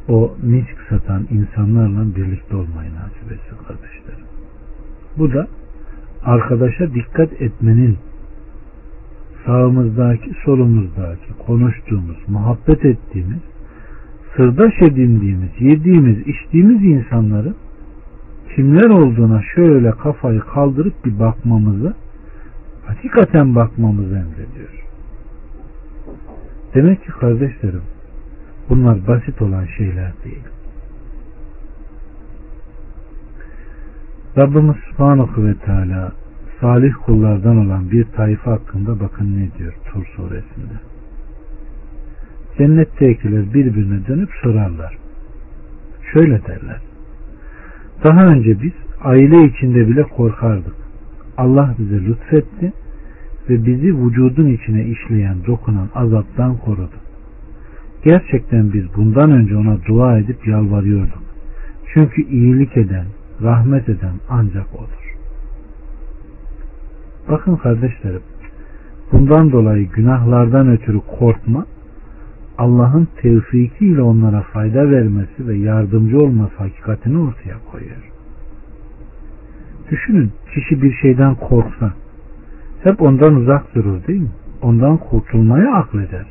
o 0.07 0.35
misk 0.43 0.77
satan 0.89 1.27
insanlarla 1.31 2.15
birlikte 2.15 2.55
olmayı 2.55 2.89
nasip 2.95 3.31
etsin 3.31 3.57
kardeşlerim. 3.67 4.25
Bu 5.17 5.33
da 5.33 5.47
arkadaşa 6.23 6.93
dikkat 6.93 7.41
etmenin 7.41 7.97
sağımızdaki, 9.45 10.31
solumuzdaki, 10.45 11.33
konuştuğumuz, 11.45 12.17
muhabbet 12.27 12.85
ettiğimiz, 12.85 13.39
sırdaş 14.35 14.73
edindiğimiz, 14.81 15.49
yediğimiz, 15.59 16.17
içtiğimiz 16.27 16.83
insanların 16.83 17.55
kimler 18.55 18.89
olduğuna 18.89 19.43
şöyle 19.55 19.91
kafayı 19.91 20.39
kaldırıp 20.39 21.05
bir 21.05 21.19
bakmamızı, 21.19 21.93
hakikaten 22.85 23.55
bakmamızı 23.55 24.15
emrediyor. 24.15 24.86
Demek 26.77 27.03
ki 27.03 27.11
kardeşlerim, 27.11 27.81
bunlar 28.69 29.07
basit 29.07 29.41
olan 29.41 29.65
şeyler 29.77 30.11
değil. 30.23 30.43
Rabbimiz 34.37 34.75
Subhanahu 34.75 35.45
ve 35.45 35.53
Teala 35.53 36.11
salih 36.61 36.93
kullardan 37.05 37.57
olan 37.57 37.91
bir 37.91 38.03
tayfa 38.03 38.51
hakkında 38.51 38.99
bakın 38.99 39.37
ne 39.37 39.57
diyor 39.57 39.73
Tur 39.85 40.05
suresinde. 40.05 40.77
Cennettekiler 42.57 43.53
birbirine 43.53 44.07
dönüp 44.07 44.29
sorarlar. 44.43 44.97
Şöyle 46.13 46.45
derler. 46.45 46.81
Daha 48.03 48.25
önce 48.25 48.61
biz 48.61 48.73
aile 49.01 49.45
içinde 49.45 49.87
bile 49.87 50.03
korkardık. 50.03 50.75
Allah 51.37 51.75
bize 51.79 52.05
lütfetti 52.05 52.73
ve 53.49 53.65
bizi 53.65 53.97
vücudun 53.97 54.47
içine 54.47 54.85
işleyen, 54.85 55.37
dokunan 55.47 55.89
azaptan 55.95 56.57
korudu. 56.57 56.95
Gerçekten 58.03 58.73
biz 58.73 58.83
bundan 58.95 59.31
önce 59.31 59.57
ona 59.57 59.77
dua 59.85 60.19
edip 60.19 60.47
yalvarıyorduk. 60.47 61.23
Çünkü 61.93 62.21
iyilik 62.21 62.77
eden, 62.77 63.05
rahmet 63.41 63.89
eden 63.89 64.13
ancak 64.29 64.75
odur. 64.75 65.15
Bakın 67.29 67.55
kardeşlerim, 67.55 68.21
bundan 69.11 69.51
dolayı 69.51 69.89
günahlardan 69.89 70.69
ötürü 70.69 70.99
korkma, 71.19 71.65
Allah'ın 72.57 73.07
tevfikiyle 73.21 74.01
onlara 74.01 74.41
fayda 74.41 74.89
vermesi 74.89 75.47
ve 75.47 75.55
yardımcı 75.57 76.19
olması 76.19 76.55
hakikatini 76.57 77.17
ortaya 77.17 77.55
koyuyor. 77.71 78.11
Düşünün, 79.91 80.31
kişi 80.53 80.81
bir 80.81 80.93
şeyden 80.93 81.35
korksa, 81.35 81.93
hep 82.83 83.01
ondan 83.01 83.35
uzak 83.35 83.75
durur 83.75 84.07
değil 84.07 84.21
mi? 84.21 84.31
Ondan 84.61 84.97
kurtulmayı 84.97 85.67
akleder. 85.67 86.25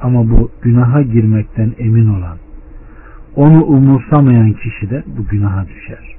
Ama 0.00 0.30
bu 0.30 0.50
günaha 0.62 1.12
girmekten 1.12 1.72
emin 1.78 2.08
olan, 2.08 2.38
onu 3.36 3.64
umursamayan 3.64 4.52
kişi 4.52 4.90
de 4.90 5.04
bu 5.06 5.26
günaha 5.26 5.68
düşer. 5.68 6.16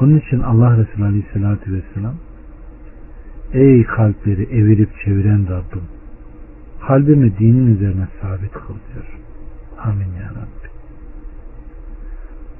Onun 0.00 0.18
için 0.18 0.40
Allah 0.40 0.76
Resulü 0.76 1.04
Aleyhisselatü 1.04 1.72
Vesselam 1.72 2.14
Ey 3.52 3.84
kalpleri 3.84 4.42
evirip 4.42 4.88
çeviren 5.04 5.48
Rabbim 5.48 5.82
kalbimi 6.86 7.38
dinin 7.38 7.76
üzerine 7.76 8.08
sabit 8.22 8.52
kıl 8.52 8.74
diyor. 8.94 9.18
Amin 9.78 10.12
ya 10.22 10.30
Rabbi. 10.30 10.73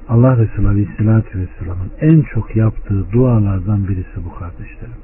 Allah 0.09 0.37
Resulü 0.37 0.67
Aleyhisselatü 0.67 1.39
Vesselam'ın 1.39 1.91
en 2.01 2.21
çok 2.21 2.55
yaptığı 2.55 3.11
dualardan 3.11 3.87
birisi 3.87 4.25
bu 4.25 4.35
kardeşlerim. 4.39 4.95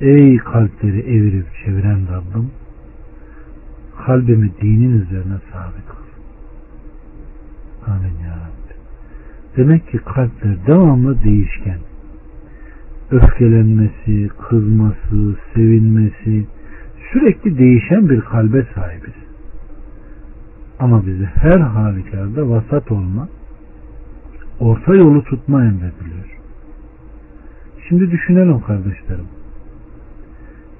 Ey 0.00 0.36
kalpleri 0.36 1.00
evirip 1.00 1.46
çeviren 1.64 2.00
Rabbim 2.08 2.50
kalbimi 4.06 4.50
dinin 4.62 5.00
üzerine 5.00 5.38
sabit 5.52 5.86
kıl. 5.88 6.06
Amin 7.92 8.18
ya 8.24 8.30
Rabbi. 8.30 8.74
Demek 9.56 9.90
ki 9.90 9.98
kalpler 9.98 10.66
devamlı 10.66 11.22
değişken. 11.22 11.78
Öfkelenmesi, 13.10 14.28
kızması, 14.48 15.36
sevinmesi, 15.54 16.46
sürekli 17.12 17.58
değişen 17.58 18.08
bir 18.08 18.20
kalbe 18.20 18.66
sahibiz. 18.74 19.14
Ama 20.78 21.06
bizi 21.06 21.24
her 21.24 21.60
halükarda 21.60 22.50
vasat 22.50 22.92
olma, 22.92 23.28
orta 24.60 24.94
yolu 24.94 25.24
tutma 25.24 25.64
emrediliyor. 25.64 26.38
Şimdi 27.88 28.10
düşünelim 28.10 28.60
kardeşlerim. 28.60 29.26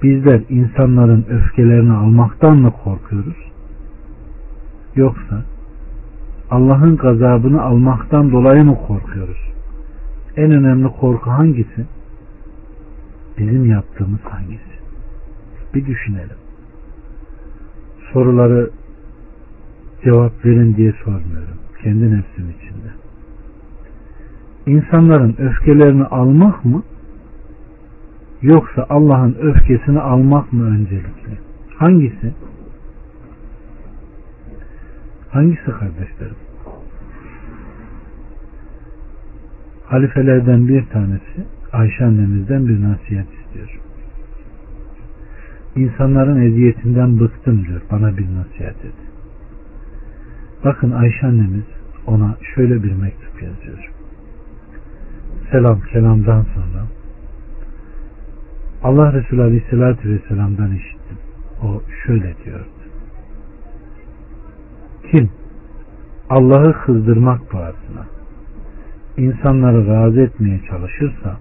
bizler 0.03 0.41
insanların 0.49 1.25
öfkelerini 1.29 1.93
almaktan 1.93 2.57
mı 2.57 2.71
korkuyoruz? 2.83 3.37
Yoksa 4.95 5.43
Allah'ın 6.51 6.97
gazabını 6.97 7.61
almaktan 7.61 8.31
dolayı 8.31 8.63
mı 8.63 8.77
korkuyoruz? 8.87 9.51
En 10.37 10.51
önemli 10.51 10.87
korku 10.87 11.29
hangisi? 11.29 11.85
Bizim 13.37 13.65
yaptığımız 13.65 14.21
hangisi? 14.21 14.77
Bir 15.73 15.85
düşünelim. 15.85 16.37
Soruları 18.13 18.69
cevap 20.03 20.45
verin 20.45 20.75
diye 20.75 20.93
sormuyorum. 21.03 21.57
Kendi 21.83 22.03
nefsim 22.03 22.49
içinde. 22.49 22.96
İnsanların 24.67 25.35
öfkelerini 25.39 26.03
almak 26.05 26.65
mı? 26.65 26.83
Yoksa 28.41 28.85
Allah'ın 28.89 29.35
öfkesini 29.41 29.99
almak 29.99 30.53
mı 30.53 30.63
öncelikli? 30.63 31.37
Hangisi? 31.77 32.33
Hangisi 35.29 35.65
kardeşlerim? 35.65 36.35
Halifelerden 39.85 40.67
bir 40.67 40.85
tanesi 40.85 41.45
Ayşe 41.73 42.05
annemizden 42.05 42.67
bir 42.67 42.81
nasihat 42.81 43.27
istiyor. 43.33 43.79
İnsanların 45.75 46.41
eziyetinden 46.41 47.19
bıktım 47.19 47.65
diyor. 47.67 47.81
Bana 47.91 48.17
bir 48.17 48.25
nasihat 48.25 48.85
et. 48.85 48.95
Bakın 50.65 50.91
Ayşe 50.91 51.27
annemiz 51.27 51.65
ona 52.07 52.37
şöyle 52.55 52.83
bir 52.83 52.91
mektup 52.91 53.43
yazıyor. 53.43 53.96
Selam 55.51 55.81
kelamdan 55.81 56.41
sonra 56.41 56.83
Allah 58.83 59.13
Resulü 59.13 59.41
Aleyhisselatü 59.41 60.09
Vesselam'dan 60.09 60.71
işittim. 60.75 61.17
O 61.63 61.81
şöyle 62.05 62.35
diyordu. 62.45 62.65
Kim 65.11 65.29
Allah'ı 66.29 66.73
kızdırmak 66.85 67.49
pahasına 67.49 68.05
insanları 69.17 69.87
razı 69.87 70.21
etmeye 70.21 70.61
çalışırsa 70.69 71.37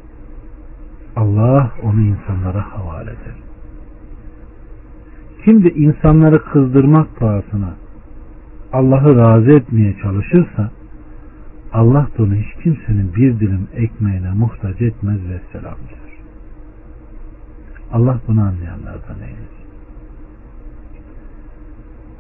Allah 1.16 1.72
onu 1.82 2.00
insanlara 2.00 2.72
havale 2.72 3.10
eder. 3.10 3.36
Kim 5.44 5.64
de 5.64 5.70
insanları 5.70 6.44
kızdırmak 6.44 7.16
pahasına 7.16 7.74
Allah'ı 8.72 9.16
razı 9.16 9.50
etmeye 9.50 9.96
çalışırsa 10.02 10.70
Allah 11.76 12.08
da 12.18 12.22
onu 12.22 12.34
hiç 12.34 12.62
kimsenin 12.62 13.14
bir 13.14 13.40
dilim 13.40 13.68
ekmeğine 13.74 14.30
muhtaç 14.30 14.80
etmez 14.80 15.28
ve 15.28 15.40
selam 15.52 15.76
diyor. 15.88 16.18
Allah 17.92 18.20
bunu 18.28 18.40
anlayanlardan 18.40 19.16
eylesin. 19.20 19.66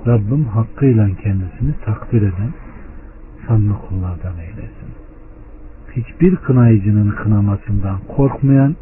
Rabbim 0.06 0.44
hakkıyla 0.44 1.08
kendisini 1.22 1.74
takdir 1.84 2.22
eden 2.22 2.52
sanlı 3.46 3.72
kullardan 3.88 4.38
eylesin. 4.38 4.90
Hiçbir 5.92 6.36
kınayıcının 6.36 7.10
kınamasından 7.10 7.98
korkmayan 8.16 8.76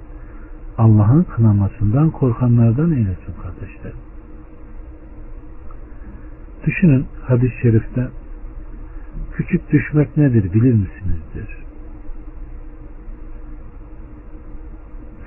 Allah'ın 0.79 1.23
kınamasından 1.23 2.11
korkanlardan 2.11 2.91
eylesin 2.91 3.35
kardeşlerim. 3.43 3.99
Düşünün 6.67 7.07
hadis-i 7.23 7.61
şerifte 7.63 8.09
küçük 9.37 9.73
düşmek 9.73 10.17
nedir 10.17 10.53
bilir 10.53 10.73
misinizdir? 10.73 11.65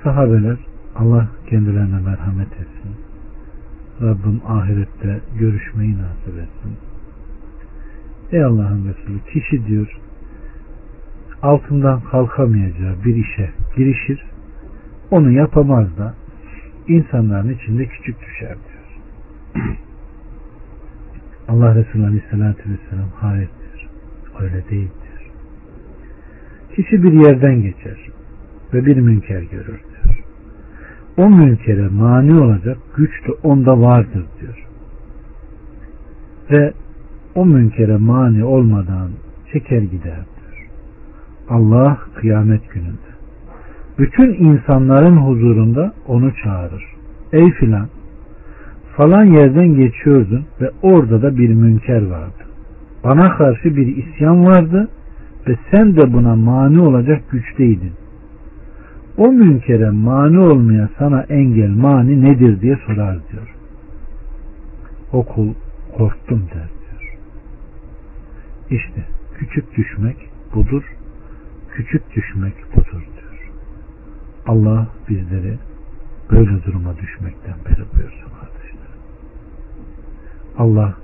Sahabeler 0.02 0.56
Allah 0.96 1.28
kendilerine 1.50 2.00
merhamet 2.00 2.52
etsin. 2.52 2.96
Rabbim 4.00 4.40
ahirette 4.46 5.20
görüşmeyi 5.38 5.96
nasip 5.98 6.28
etsin. 6.28 6.76
Ey 8.32 8.44
Allah'ın 8.44 8.88
Resulü 8.88 9.24
kişi 9.32 9.66
diyor 9.66 9.98
altından 11.42 12.00
kalkamayacağı 12.00 13.04
bir 13.04 13.16
işe 13.16 13.50
girişir 13.76 14.24
onu 15.10 15.30
yapamaz 15.30 15.98
da 15.98 16.14
insanların 16.88 17.48
içinde 17.48 17.86
küçük 17.86 18.16
düşer 18.20 18.56
diyor. 18.64 19.68
Allah 21.48 21.74
Resulü 21.74 22.06
Aleyhisselatü 22.06 22.70
Vesselam 22.70 23.08
hayırdır. 23.20 23.57
Öyle 24.42 24.68
değildir. 24.70 25.30
Kişi 26.76 27.02
bir 27.02 27.12
yerden 27.12 27.62
geçer 27.62 27.98
ve 28.74 28.86
bir 28.86 28.96
münker 28.96 29.42
görür 29.42 29.66
diyor. 29.66 30.24
O 31.16 31.30
münkere 31.30 31.88
mani 31.88 32.40
olacak 32.40 32.78
güç 32.96 33.10
de 33.26 33.32
onda 33.42 33.80
vardır 33.80 34.24
diyor. 34.40 34.66
Ve 36.50 36.72
o 37.34 37.46
münkere 37.46 37.96
mani 37.96 38.44
olmadan 38.44 39.10
çeker 39.52 39.82
gider 39.82 40.14
diyor. 40.14 40.68
Allah 41.48 41.98
kıyamet 42.14 42.70
gününde 42.70 43.08
bütün 43.98 44.34
insanların 44.34 45.16
huzurunda 45.16 45.92
onu 46.06 46.32
çağırır. 46.44 46.84
Ey 47.32 47.52
filan 47.52 47.88
falan 48.96 49.24
yerden 49.24 49.68
geçiyordun 49.68 50.44
ve 50.60 50.70
orada 50.82 51.22
da 51.22 51.38
bir 51.38 51.54
münker 51.54 52.06
vardı. 52.06 52.47
Bana 53.04 53.36
karşı 53.36 53.76
bir 53.76 53.96
isyan 53.96 54.44
vardı 54.44 54.88
ve 55.48 55.56
sen 55.70 55.96
de 55.96 56.12
buna 56.12 56.36
mani 56.36 56.80
olacak 56.80 57.30
güçteydin. 57.30 57.92
O 59.16 59.28
münkere 59.32 59.90
mani 59.90 60.38
olmaya 60.38 60.88
sana 60.98 61.22
engel 61.22 61.70
mani 61.70 62.24
nedir 62.24 62.60
diye 62.60 62.78
sorar 62.86 63.18
diyor. 63.32 63.54
O 65.12 65.22
kul 65.22 65.54
korktum 65.96 66.42
der 66.54 66.68
diyor. 66.68 67.16
İşte 68.70 69.04
küçük 69.38 69.76
düşmek 69.76 70.16
budur. 70.54 70.82
Küçük 71.72 72.16
düşmek 72.16 72.54
budur 72.76 73.06
diyor. 73.16 73.50
Allah 74.46 74.86
bizleri 75.08 75.58
böyle 76.30 76.64
duruma 76.64 76.96
düşmekten 76.96 77.54
beri 77.64 77.84
buyursun 77.96 78.30
kardeşlerim. 78.40 79.00
Allah 80.58 80.94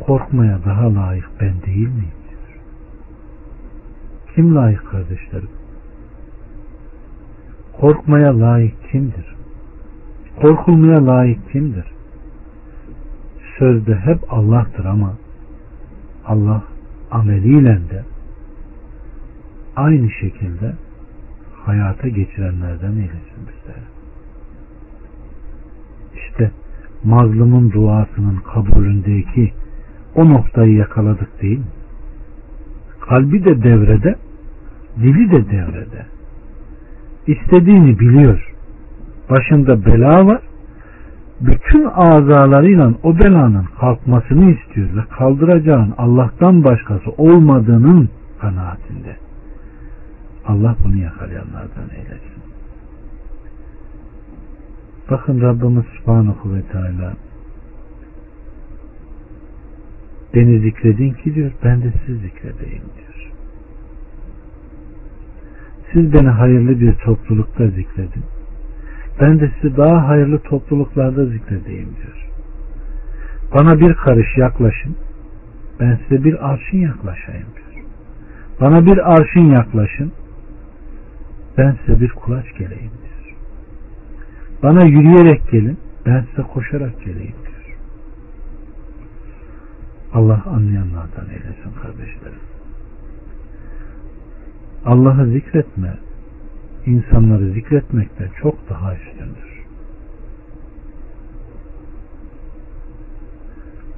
korkmaya 0.00 0.58
daha 0.64 0.94
layık 0.94 1.28
ben 1.40 1.62
değil 1.66 1.88
miyim. 1.88 2.22
Kim 4.34 4.54
layık 4.54 4.86
kardeşlerim? 4.90 5.50
Korkmaya 7.80 8.40
layık 8.40 8.90
kimdir? 8.90 9.34
Korkulmaya 10.40 11.06
layık 11.06 11.52
kimdir? 11.52 11.84
Sözde 13.58 13.96
hep 13.96 14.32
Allah'tır 14.32 14.84
ama 14.84 15.14
Allah 16.26 16.62
ameliyle 17.10 17.80
de 17.90 18.04
aynı 19.76 20.10
şekilde 20.10 20.74
hayata 21.64 22.08
geçirenlerden 22.08 22.92
eylesin 22.92 23.42
bizleri. 23.48 23.82
İşte 26.14 26.50
mazlumun 27.04 27.72
duasının 27.72 28.36
kabulündeki 28.36 29.52
o 30.14 30.28
noktayı 30.28 30.76
yakaladık 30.76 31.42
değil 31.42 31.58
mi? 31.58 31.64
Kalbi 33.00 33.44
de 33.44 33.62
devrede, 33.62 34.16
dili 34.96 35.30
de 35.30 35.50
devrede. 35.50 36.06
İstediğini 37.26 37.98
biliyor. 37.98 38.52
Başında 39.30 39.86
bela 39.86 40.26
var. 40.26 40.40
Bütün 41.40 41.84
azalarıyla 41.84 42.92
o 43.02 43.18
belanın 43.18 43.64
kalkmasını 43.80 44.50
istiyor 44.50 44.88
ve 44.96 45.00
kaldıracağın 45.18 45.94
Allah'tan 45.98 46.64
başkası 46.64 47.10
olmadığının 47.10 48.08
kanaatinde. 48.40 49.16
Allah 50.46 50.76
bunu 50.84 50.96
yakalayanlardan 50.96 51.90
eylesin. 51.96 52.42
Bakın 55.10 55.40
Rabbimiz 55.40 55.84
Subhanahu 55.84 56.54
ve 56.54 56.62
Teala 56.62 57.12
beni 60.34 60.60
zikredin 60.60 61.10
ki 61.10 61.34
diyor 61.34 61.52
ben 61.64 61.82
de 61.82 61.92
sizi 62.06 62.18
zikredeyim 62.18 62.82
diyor. 62.96 63.32
Siz 65.92 66.12
beni 66.12 66.28
hayırlı 66.28 66.80
bir 66.80 66.92
toplulukta 66.94 67.66
zikredin. 67.66 68.24
Ben 69.20 69.40
de 69.40 69.50
sizi 69.60 69.76
daha 69.76 70.08
hayırlı 70.08 70.38
topluluklarda 70.38 71.26
zikredeyim 71.26 71.88
diyor. 71.96 72.28
Bana 73.54 73.80
bir 73.80 73.94
karış 73.94 74.36
yaklaşın. 74.36 74.96
Ben 75.80 75.98
size 76.08 76.24
bir 76.24 76.50
arşın 76.50 76.78
yaklaşayım 76.78 77.46
diyor. 77.56 77.84
Bana 78.60 78.86
bir 78.86 79.12
arşın 79.12 79.50
yaklaşın. 79.50 80.12
Ben 81.58 81.76
size 81.86 82.00
bir 82.00 82.08
kulaç 82.08 82.46
geleyim 82.58 82.90
diyor. 83.02 83.36
Bana 84.62 84.84
yürüyerek 84.84 85.50
gelin. 85.50 85.78
Ben 86.06 86.26
size 86.30 86.42
koşarak 86.42 87.00
geleyim 87.04 87.34
diyor. 87.42 87.61
Allah 90.14 90.42
anlayanlardan 90.46 91.26
eylesin 91.28 91.72
kardeşlerim. 91.82 92.40
Allah'ı 94.84 95.26
zikretme, 95.26 95.96
insanları 96.86 97.50
zikretmekten 97.52 98.28
çok 98.42 98.70
daha 98.70 98.94
üstündür. 98.94 99.62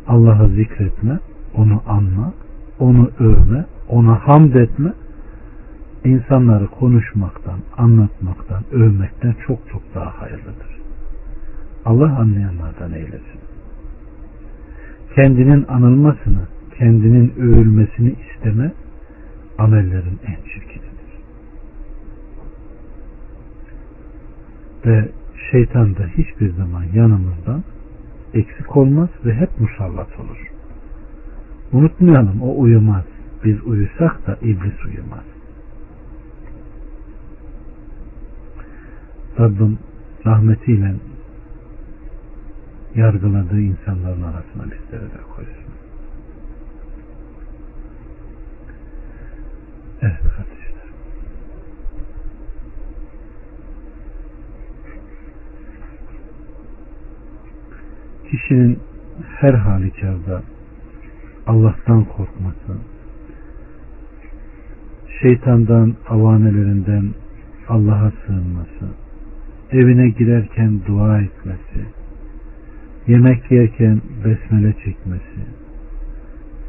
Allah'ı 0.06 0.48
zikretme, 0.48 1.18
onu 1.54 1.82
anma, 1.86 2.32
onu 2.78 3.10
övme, 3.18 3.64
ona 3.88 4.28
hamd 4.28 4.54
etme, 4.54 4.92
insanları 6.04 6.66
konuşmaktan, 6.66 7.58
anlatmaktan, 7.76 8.64
övmekten 8.72 9.34
çok 9.46 9.58
çok 9.72 9.82
daha 9.94 10.20
hayırlıdır. 10.20 10.80
Allah 11.84 12.18
anlayanlardan 12.18 12.92
eylesin. 12.92 13.40
Kendinin 15.14 15.64
anılmasını, 15.68 16.48
kendinin 16.78 17.32
övülmesini 17.38 18.14
isteme, 18.28 18.72
amellerin 19.58 20.20
en 20.26 20.36
çirkinidir. 20.36 20.94
Ve 24.86 25.08
şeytan 25.50 25.96
da 25.96 26.06
hiçbir 26.06 26.52
zaman 26.52 26.84
yanımızdan 26.94 27.64
eksik 28.34 28.76
olmaz 28.76 29.08
ve 29.24 29.34
hep 29.34 29.60
musallat 29.60 30.20
olur. 30.20 30.52
Unutmayalım 31.72 32.42
o 32.42 32.60
uyumaz. 32.60 33.04
Biz 33.44 33.66
uyusak 33.66 34.26
da 34.26 34.36
iblis 34.42 34.84
uyumaz. 34.84 35.24
Rabbim 39.38 39.78
rahmetiyle 40.26 40.94
yargıladığı 42.94 43.60
insanların 43.60 44.22
arasına 44.22 44.64
bizleri 44.64 45.02
de 45.02 45.22
koysun. 45.36 45.74
Evet 50.02 50.20
kardeşler. 50.20 50.84
Kişinin 58.30 58.78
her 59.40 59.54
halükarda 59.54 60.42
Allah'tan 61.46 62.04
korkması, 62.04 62.78
şeytandan, 65.22 65.94
avanelerinden 66.08 67.14
Allah'a 67.68 68.12
sığınması, 68.26 68.94
evine 69.70 70.08
girerken 70.08 70.80
dua 70.86 71.20
etmesi, 71.20 71.86
yemek 73.06 73.50
yerken 73.50 74.00
besmele 74.24 74.74
çekmesi, 74.84 75.40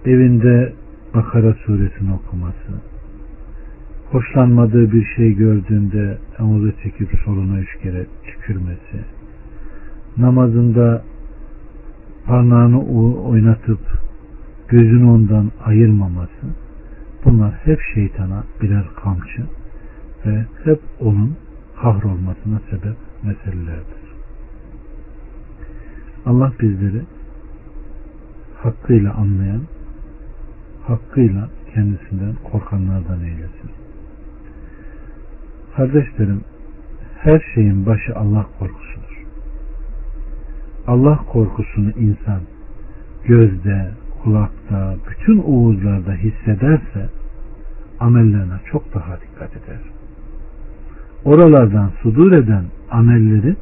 evinde 0.05 0.73
Bakara 1.15 1.53
suresini 1.53 2.13
okuması, 2.13 2.81
hoşlanmadığı 4.11 4.91
bir 4.91 5.05
şey 5.05 5.35
gördüğünde 5.35 6.17
amuzu 6.39 6.71
çekip 6.83 7.09
soluna 7.25 7.59
üç 7.59 7.77
kere 7.83 8.05
tükürmesi, 8.23 8.99
namazında 10.17 11.03
parmağını 12.25 12.85
oynatıp 13.21 13.79
gözünü 14.67 15.05
ondan 15.05 15.51
ayırmaması, 15.65 16.45
bunlar 17.25 17.53
hep 17.63 17.79
şeytana 17.93 18.43
birer 18.61 18.85
kamçı 19.03 19.43
ve 20.25 20.45
hep 20.63 20.79
onun 20.99 21.35
kahrolmasına 21.81 22.59
sebep 22.69 22.97
meselelerdir. 23.23 24.04
Allah 26.25 26.53
bizleri 26.61 27.01
hakkıyla 28.57 29.13
anlayan, 29.13 29.61
hakkıyla 30.87 31.49
kendisinden 31.73 32.35
korkanlardan 32.51 33.19
eylesin. 33.19 33.71
Kardeşlerim, 35.75 36.41
her 37.17 37.43
şeyin 37.55 37.85
başı 37.85 38.15
Allah 38.15 38.45
korkusudur. 38.59 39.25
Allah 40.87 41.19
korkusunu 41.31 41.89
insan 41.91 42.41
gözde, 43.25 43.91
kulakta, 44.23 44.95
bütün 45.09 45.43
uğuzlarda 45.45 46.13
hissederse 46.13 47.09
amellerine 47.99 48.59
çok 48.71 48.93
daha 48.93 49.17
dikkat 49.21 49.51
eder. 49.51 49.79
Oralardan 51.25 51.91
sudur 52.01 52.31
eden 52.31 52.65
amelleri 52.91 53.55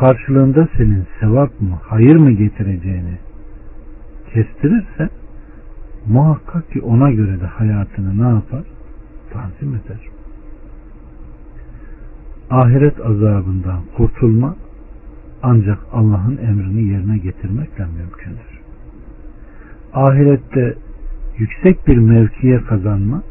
karşılığında 0.00 0.68
senin 0.76 1.06
sevap 1.20 1.60
mı, 1.60 1.78
hayır 1.82 2.16
mı 2.16 2.30
getireceğini 2.30 3.18
kestirirse 4.32 5.08
muhakkak 6.06 6.70
ki 6.70 6.80
ona 6.80 7.10
göre 7.10 7.40
de 7.40 7.46
hayatını 7.46 8.22
ne 8.24 8.28
yapar? 8.28 8.62
Tanzim 9.32 9.68
eder. 9.74 10.00
Ahiret 12.50 13.00
azabından 13.00 13.80
kurtulma 13.96 14.56
ancak 15.42 15.78
Allah'ın 15.92 16.36
emrini 16.36 16.82
yerine 16.82 17.18
getirmekle 17.18 17.84
mümkündür. 17.84 18.60
Ahirette 19.94 20.74
yüksek 21.38 21.86
bir 21.86 21.96
mevkiye 21.96 22.60
kazanma, 22.60 23.22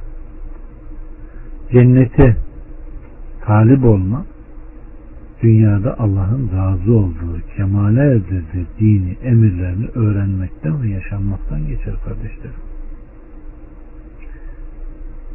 cennete 1.71 2.37
talip 3.45 3.85
olma, 3.85 4.25
dünyada 5.41 5.99
Allah'ın 5.99 6.49
razı 6.57 6.93
olduğu, 6.93 7.41
kemale 7.57 7.99
erdirdiği 7.99 8.65
dini, 8.79 9.17
emirlerini 9.23 9.87
öğrenmekten 9.95 10.83
ve 10.83 10.89
yaşanmaktan 10.89 11.67
geçer 11.67 11.95
kardeşlerim. 12.05 12.61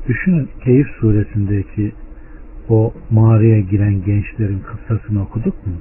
Düşünün 0.08 0.48
Keyif 0.64 0.86
suresindeki 1.00 1.92
o 2.68 2.94
mağaraya 3.10 3.60
giren 3.60 4.04
gençlerin 4.04 4.60
kıssasını 4.60 5.22
okuduk 5.22 5.66
mu? 5.66 5.72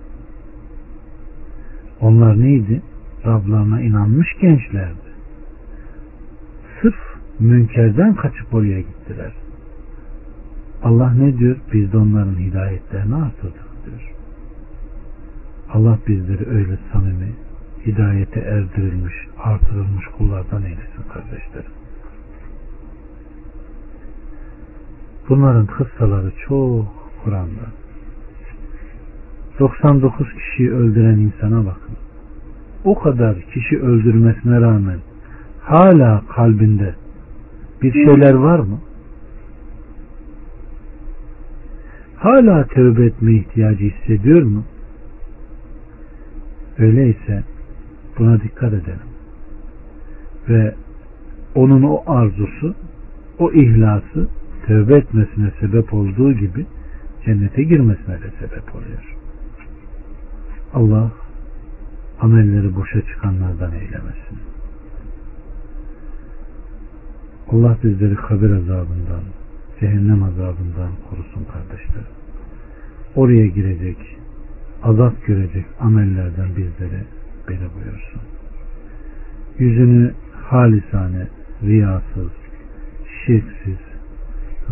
Onlar 2.01 2.39
neydi? 2.39 2.81
Rablarına 3.25 3.81
inanmış 3.81 4.27
gençlerdi. 4.41 5.11
Sırf 6.81 6.95
münkerden 7.39 8.15
kaçıp 8.15 8.53
oraya 8.53 8.81
gittiler. 8.81 9.33
Allah 10.83 11.13
ne 11.13 11.37
diyor? 11.37 11.57
Biz 11.73 11.93
de 11.93 11.97
onların 11.97 12.35
hidayetlerini 12.35 13.15
artırdık 13.15 13.70
diyor. 13.85 14.13
Allah 15.73 15.97
bizleri 16.07 16.49
öyle 16.49 16.77
samimi, 16.93 17.33
hidayete 17.85 18.39
erdirilmiş, 18.39 19.13
artırılmış 19.37 20.05
kullardan 20.17 20.63
eylesin 20.63 21.03
kardeşlerim. 21.13 21.71
Bunların 25.29 25.65
kıssaları 25.65 26.31
çok 26.47 26.85
Kur'an'da. 27.23 27.81
99 29.59 30.27
kişiyi 30.33 30.71
öldüren 30.71 31.17
insana 31.17 31.65
bakın. 31.65 31.95
O 32.83 32.99
kadar 32.99 33.41
kişi 33.41 33.79
öldürmesine 33.79 34.61
rağmen 34.61 34.99
hala 35.61 36.23
kalbinde 36.35 36.95
bir 37.81 37.93
şeyler 37.93 38.33
var 38.33 38.59
mı? 38.59 38.79
Hala 42.21 42.67
tövbe 42.67 43.05
etme 43.05 43.33
ihtiyacı 43.33 43.83
hissediyor 43.83 44.41
mu? 44.41 44.63
Öyleyse 46.77 47.43
buna 48.17 48.41
dikkat 48.41 48.73
edelim. 48.73 49.11
Ve 50.49 50.75
onun 51.55 51.83
o 51.83 52.03
arzusu, 52.05 52.75
o 53.39 53.51
ihlası 53.51 54.29
tövbe 54.65 54.95
etmesine 54.95 55.51
sebep 55.59 55.93
olduğu 55.93 56.33
gibi 56.33 56.65
cennete 57.25 57.63
girmesine 57.63 58.15
de 58.21 58.31
sebep 58.39 58.75
oluyor. 58.75 59.17
Allah 60.73 61.11
amelleri 62.19 62.75
boşa 62.75 63.01
çıkanlardan 63.01 63.71
eylemesin. 63.73 64.39
Allah 67.51 67.77
bizleri 67.83 68.15
kabir 68.15 68.51
azabından, 68.51 69.23
cehennem 69.81 70.23
azabından 70.23 70.91
korusun 71.09 71.43
kardeşler. 71.51 72.03
Oraya 73.15 73.47
girecek, 73.47 73.97
azap 74.83 75.25
görecek 75.25 75.65
amellerden 75.79 76.49
bizleri 76.49 77.03
beni 77.47 77.67
buyursun. 77.75 78.21
Yüzünü 79.59 80.13
halisane, 80.43 81.27
riyasız, 81.63 82.31
şirksiz, 83.25 83.77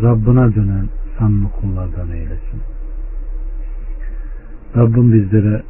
Rabbına 0.02 0.54
dönen 0.54 0.88
samimi 1.18 1.48
kullardan 1.60 2.10
eylesin. 2.10 2.60
Rabbim 4.76 5.12
bizlere 5.12 5.62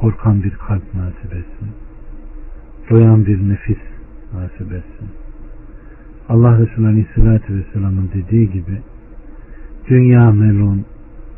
korkan 0.00 0.42
bir 0.42 0.50
kalp 0.50 0.94
nasip 0.94 1.32
etsin. 1.32 1.70
Doyan 2.90 3.26
bir 3.26 3.48
nefis 3.48 3.78
nasip 4.34 4.72
etsin. 4.72 5.08
Allah 6.32 6.58
Resulü 6.58 6.86
Aleyhisselatü 6.86 7.54
Vesselam'ın 7.54 8.10
dediği 8.14 8.50
gibi 8.50 8.78
dünya 9.88 10.30
melun, 10.30 10.84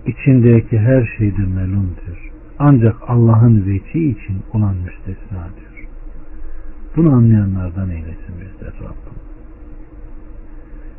içindeki 0.07 0.79
her 0.79 1.15
şeyde 1.19 1.43
melundur. 1.43 2.31
Ancak 2.59 2.97
Allah'ın 3.07 3.67
veci 3.67 4.11
için 4.11 4.37
olan 4.53 4.75
müstesna 4.77 5.49
diyor. 5.57 5.89
Bunu 6.97 7.13
anlayanlardan 7.13 7.91
eylesin 7.91 8.35
bizler 8.41 8.73
Rabbim. 8.81 9.19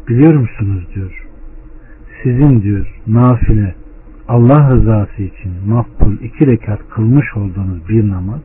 Biliyor 0.07 0.33
musunuz 0.33 0.87
diyor. 0.95 1.27
Sizin 2.23 2.61
diyor 2.61 3.01
nafile 3.07 3.75
Allah 4.27 4.71
rızası 4.71 5.21
için 5.21 5.51
makbul 5.67 6.13
iki 6.21 6.47
rekat 6.47 6.89
kılmış 6.89 7.37
olduğunuz 7.37 7.89
bir 7.89 8.09
namaz 8.09 8.41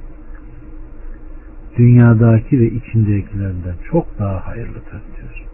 dünyadaki 1.81 2.61
ve 2.61 2.71
içindekilerden 2.71 3.75
çok 3.91 4.19
daha 4.19 4.47
hayırlıdır 4.47 5.03
diyor. 5.17 5.45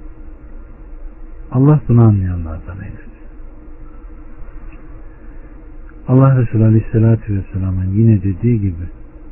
Allah 1.50 1.80
bunu 1.88 2.02
anlayanlardan 2.02 2.76
eylesin. 2.76 3.12
Allah 6.08 6.40
Resulü 6.40 6.64
Aleyhisselatü 6.64 7.36
Vesselam'ın 7.36 7.92
yine 7.94 8.22
dediği 8.22 8.60
gibi 8.60 8.84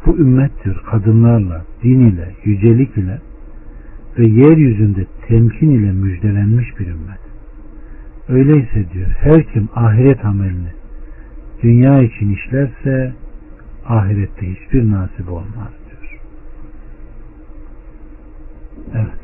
bu 0.06 0.16
ümmet 0.16 0.64
diyor 0.64 0.82
kadınlarla, 0.90 1.64
din 1.82 2.00
ile, 2.00 2.34
yücelik 2.44 2.96
ile 2.96 3.18
ve 4.18 4.26
yeryüzünde 4.26 5.06
temkin 5.28 5.70
ile 5.70 5.92
müjdelenmiş 5.92 6.78
bir 6.78 6.86
ümmet. 6.86 7.20
Öyleyse 8.28 8.90
diyor 8.92 9.08
her 9.18 9.52
kim 9.52 9.68
ahiret 9.74 10.24
amelini 10.24 10.72
dünya 11.62 12.02
için 12.02 12.30
işlerse 12.30 13.12
ahirette 13.86 14.46
hiçbir 14.54 14.90
nasip 14.90 15.32
olmaz 15.32 15.72
diyor. 15.88 16.20
Evet. 18.92 19.18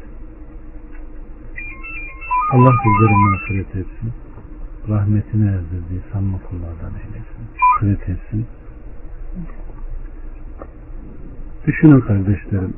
Allah 2.52 2.72
bizleri 2.84 3.14
mağfiret 3.14 3.76
etsin. 3.76 4.12
Rahmetine 4.88 5.46
erdirdiği 5.46 6.00
sanma 6.12 6.38
kullardan 6.38 6.92
eylesin. 7.00 7.44
Şükret 7.80 8.08
etsin. 8.08 8.46
Düşünün 11.66 12.00
kardeşlerim. 12.00 12.74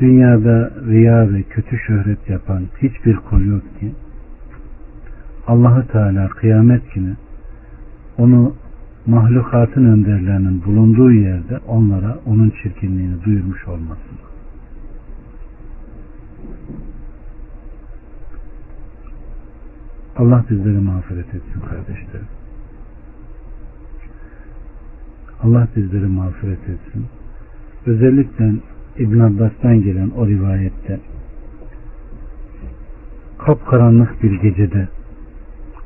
Dünyada 0.00 0.70
riya 0.86 1.32
ve 1.32 1.42
kötü 1.42 1.78
şöhret 1.78 2.28
yapan 2.28 2.66
hiçbir 2.82 3.16
kul 3.16 3.46
yok 3.46 3.80
ki 3.80 3.92
Allahu 5.46 5.86
Teala 5.86 6.28
kıyamet 6.28 6.94
günü 6.94 7.16
onu 8.18 8.54
mahlukatın 9.06 9.84
önderlerinin 9.84 10.64
bulunduğu 10.64 11.12
yerde 11.12 11.58
onlara 11.68 12.18
onun 12.26 12.52
çirkinliğini 12.62 13.24
duyurmuş 13.24 13.68
olmasın. 13.68 14.18
Allah 20.16 20.44
bizleri 20.50 20.78
mağfiret 20.78 21.34
etsin 21.34 21.60
kardeşlerim. 21.60 22.26
Allah 25.42 25.68
bizleri 25.76 26.06
mağfiret 26.06 26.68
etsin. 26.68 27.06
Özellikle 27.86 28.52
İbn 28.98 29.20
Abbas'tan 29.20 29.82
gelen 29.82 30.10
o 30.10 30.26
rivayette 30.26 31.00
kapkaranlık 33.38 34.22
bir 34.22 34.40
gecede 34.40 34.88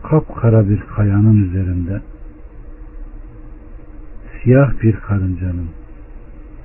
kapkara 0.03 0.69
bir 0.69 0.81
kayanın 0.81 1.43
üzerinde 1.43 2.01
siyah 4.47 4.83
bir 4.83 4.93
karıncanın 4.93 5.69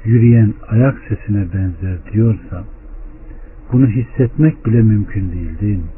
yürüyen 0.05 0.53
ayak 0.69 0.95
sesine 1.09 1.45
benzer 1.53 1.97
diyorsa 2.13 2.63
bunu 3.71 3.87
hissetmek 3.87 4.65
bile 4.65 4.81
mümkün 4.81 5.31
değil 5.31 5.59
değil 5.59 5.77
mi? 5.77 5.91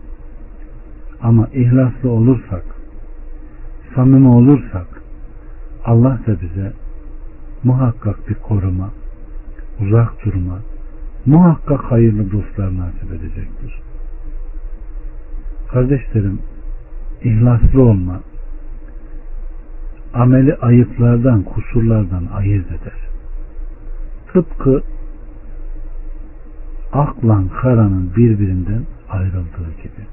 Ama 1.21 1.47
ihlaslı 1.53 2.09
olursak 2.09 2.63
samimi 3.95 4.27
olursak 4.27 4.87
Allah 5.85 6.19
da 6.27 6.41
bize 6.41 6.73
muhakkak 7.63 8.29
bir 8.29 8.35
koruma 8.35 8.89
uzak 9.81 10.25
durma 10.25 10.59
muhakkak 11.25 11.91
hayırlı 11.91 12.31
dostlar 12.31 12.77
nasip 12.77 13.11
edecektir. 13.11 13.81
Kardeşlerim 15.71 16.39
ihlaslı 17.23 17.81
olma 17.81 18.19
ameli 20.13 20.55
ayıplardan, 20.55 21.43
kusurlardan 21.43 22.25
ayırt 22.33 22.67
eder. 22.67 22.99
Tıpkı 24.33 24.83
aklan 26.93 27.47
karanın 27.61 28.15
birbirinden 28.15 28.83
ayrıldığı 29.09 29.71
gibi. 29.83 30.07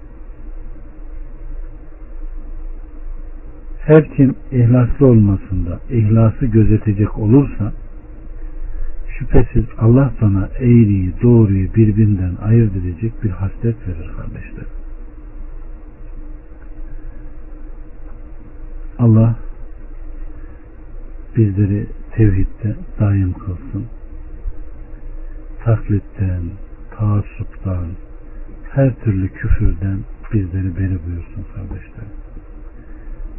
Her 3.80 4.16
kim 4.16 4.34
ihlaslı 4.52 5.06
olmasında 5.06 5.80
ihlası 5.90 6.46
gözetecek 6.46 7.18
olursa 7.18 7.72
şüphesiz 9.18 9.64
Allah 9.78 10.12
sana 10.20 10.48
eğriyi 10.58 11.12
doğruyu 11.22 11.74
birbirinden 11.74 12.36
ayırt 12.42 12.76
edecek 12.76 13.24
bir 13.24 13.30
haslet 13.30 13.88
verir 13.88 14.10
kardeşler. 14.16 14.64
Allah 18.98 19.36
bizleri 21.36 21.86
tevhidde 22.16 22.76
daim 23.00 23.32
kılsın. 23.32 23.84
Taklitten, 25.64 26.42
taassuptan, 26.96 27.86
her 28.70 28.94
türlü 28.94 29.28
küfürden 29.28 29.98
bizleri 30.32 30.76
beri 30.76 30.98
buyursun 31.06 31.44
kardeşler. 31.54 32.06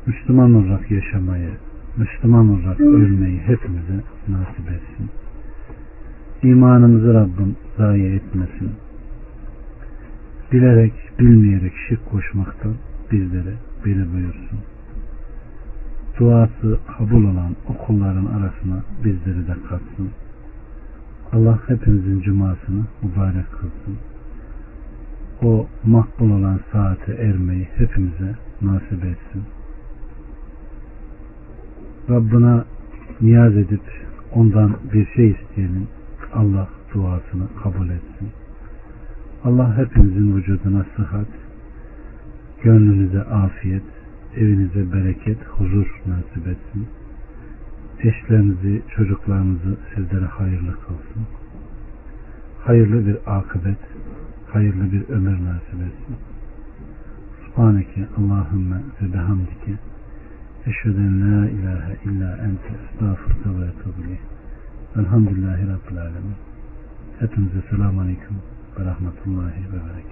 Müslüman 0.06 0.54
olarak 0.54 0.92
yaşamayı, 0.92 1.50
Müslüman 1.98 2.50
olarak 2.50 2.80
ölmeyi 2.80 3.40
hepimize 3.40 4.04
nasip 4.28 4.70
etsin. 4.70 5.10
İmanımızı 6.44 7.14
Rabbim 7.14 7.56
zayi 7.78 8.16
etmesin. 8.16 8.72
Bilerek, 10.52 10.94
bilmeyerek 11.20 11.74
şirk 11.90 12.10
koşmaktan 12.12 12.74
bizleri 13.12 13.56
beri 13.86 14.14
buyursun 14.14 14.60
duası 16.22 16.80
kabul 16.98 17.24
olan 17.24 17.56
okulların 17.70 18.26
arasına 18.26 18.84
bizleri 19.04 19.48
de 19.48 19.54
katsın. 19.70 20.10
Allah 21.34 21.60
hepimizin 21.68 22.22
cumasını 22.22 22.84
mübarek 23.02 23.52
kılsın. 23.52 23.98
O 25.44 25.68
makbul 25.86 26.32
olan 26.32 26.60
saate 26.72 27.14
ermeyi 27.14 27.68
hepimize 27.76 28.36
nasip 28.62 29.06
etsin. 29.06 29.44
Rabbına 32.10 32.66
niyaz 33.22 33.58
edip 33.58 33.84
ondan 34.36 34.76
bir 34.94 35.06
şey 35.06 35.30
isteyelim. 35.30 35.88
Allah 36.34 36.68
duasını 36.94 37.48
kabul 37.64 37.90
etsin. 37.90 38.30
Allah 39.44 39.78
hepimizin 39.78 40.38
vücuduna 40.38 40.86
sıhhat, 40.96 41.28
gönlünüze 42.64 43.22
afiyet, 43.22 43.84
evinize 44.36 44.94
bereket, 44.94 45.38
huzur 45.48 46.02
nasip 46.08 46.48
etsin. 46.48 46.88
Eşlerinizi, 48.00 48.82
çocuklarınızı 48.96 49.78
sizlere 49.96 50.26
hayırlı 50.26 50.72
kılsın. 50.72 51.24
Hayırlı 52.64 53.08
bir 53.08 53.18
akıbet, 53.26 53.80
hayırlı 54.54 54.92
bir 54.92 55.10
ömür 55.10 55.46
nasip 55.46 55.74
etsin. 55.74 56.16
Subhaneke 57.46 58.08
Allahümme 58.18 58.82
ve 59.02 59.14
bihamdike 59.14 59.72
eşheden 60.68 61.22
la 61.22 61.50
ilahe 61.50 61.98
illa 62.06 62.38
ente 62.38 62.74
estağfurka 62.86 63.60
ve 63.60 63.66
etubile. 63.66 64.20
Elhamdülillahi 64.96 65.62
Rabbil 65.62 66.02
Alemin. 66.02 66.36
Hepinize 67.20 67.62
selamun 67.70 68.04
aleyküm 68.04 68.38
ve 68.80 68.86
rahmetullahi 68.86 69.64
ve 69.74 69.80
berekat. 69.88 70.12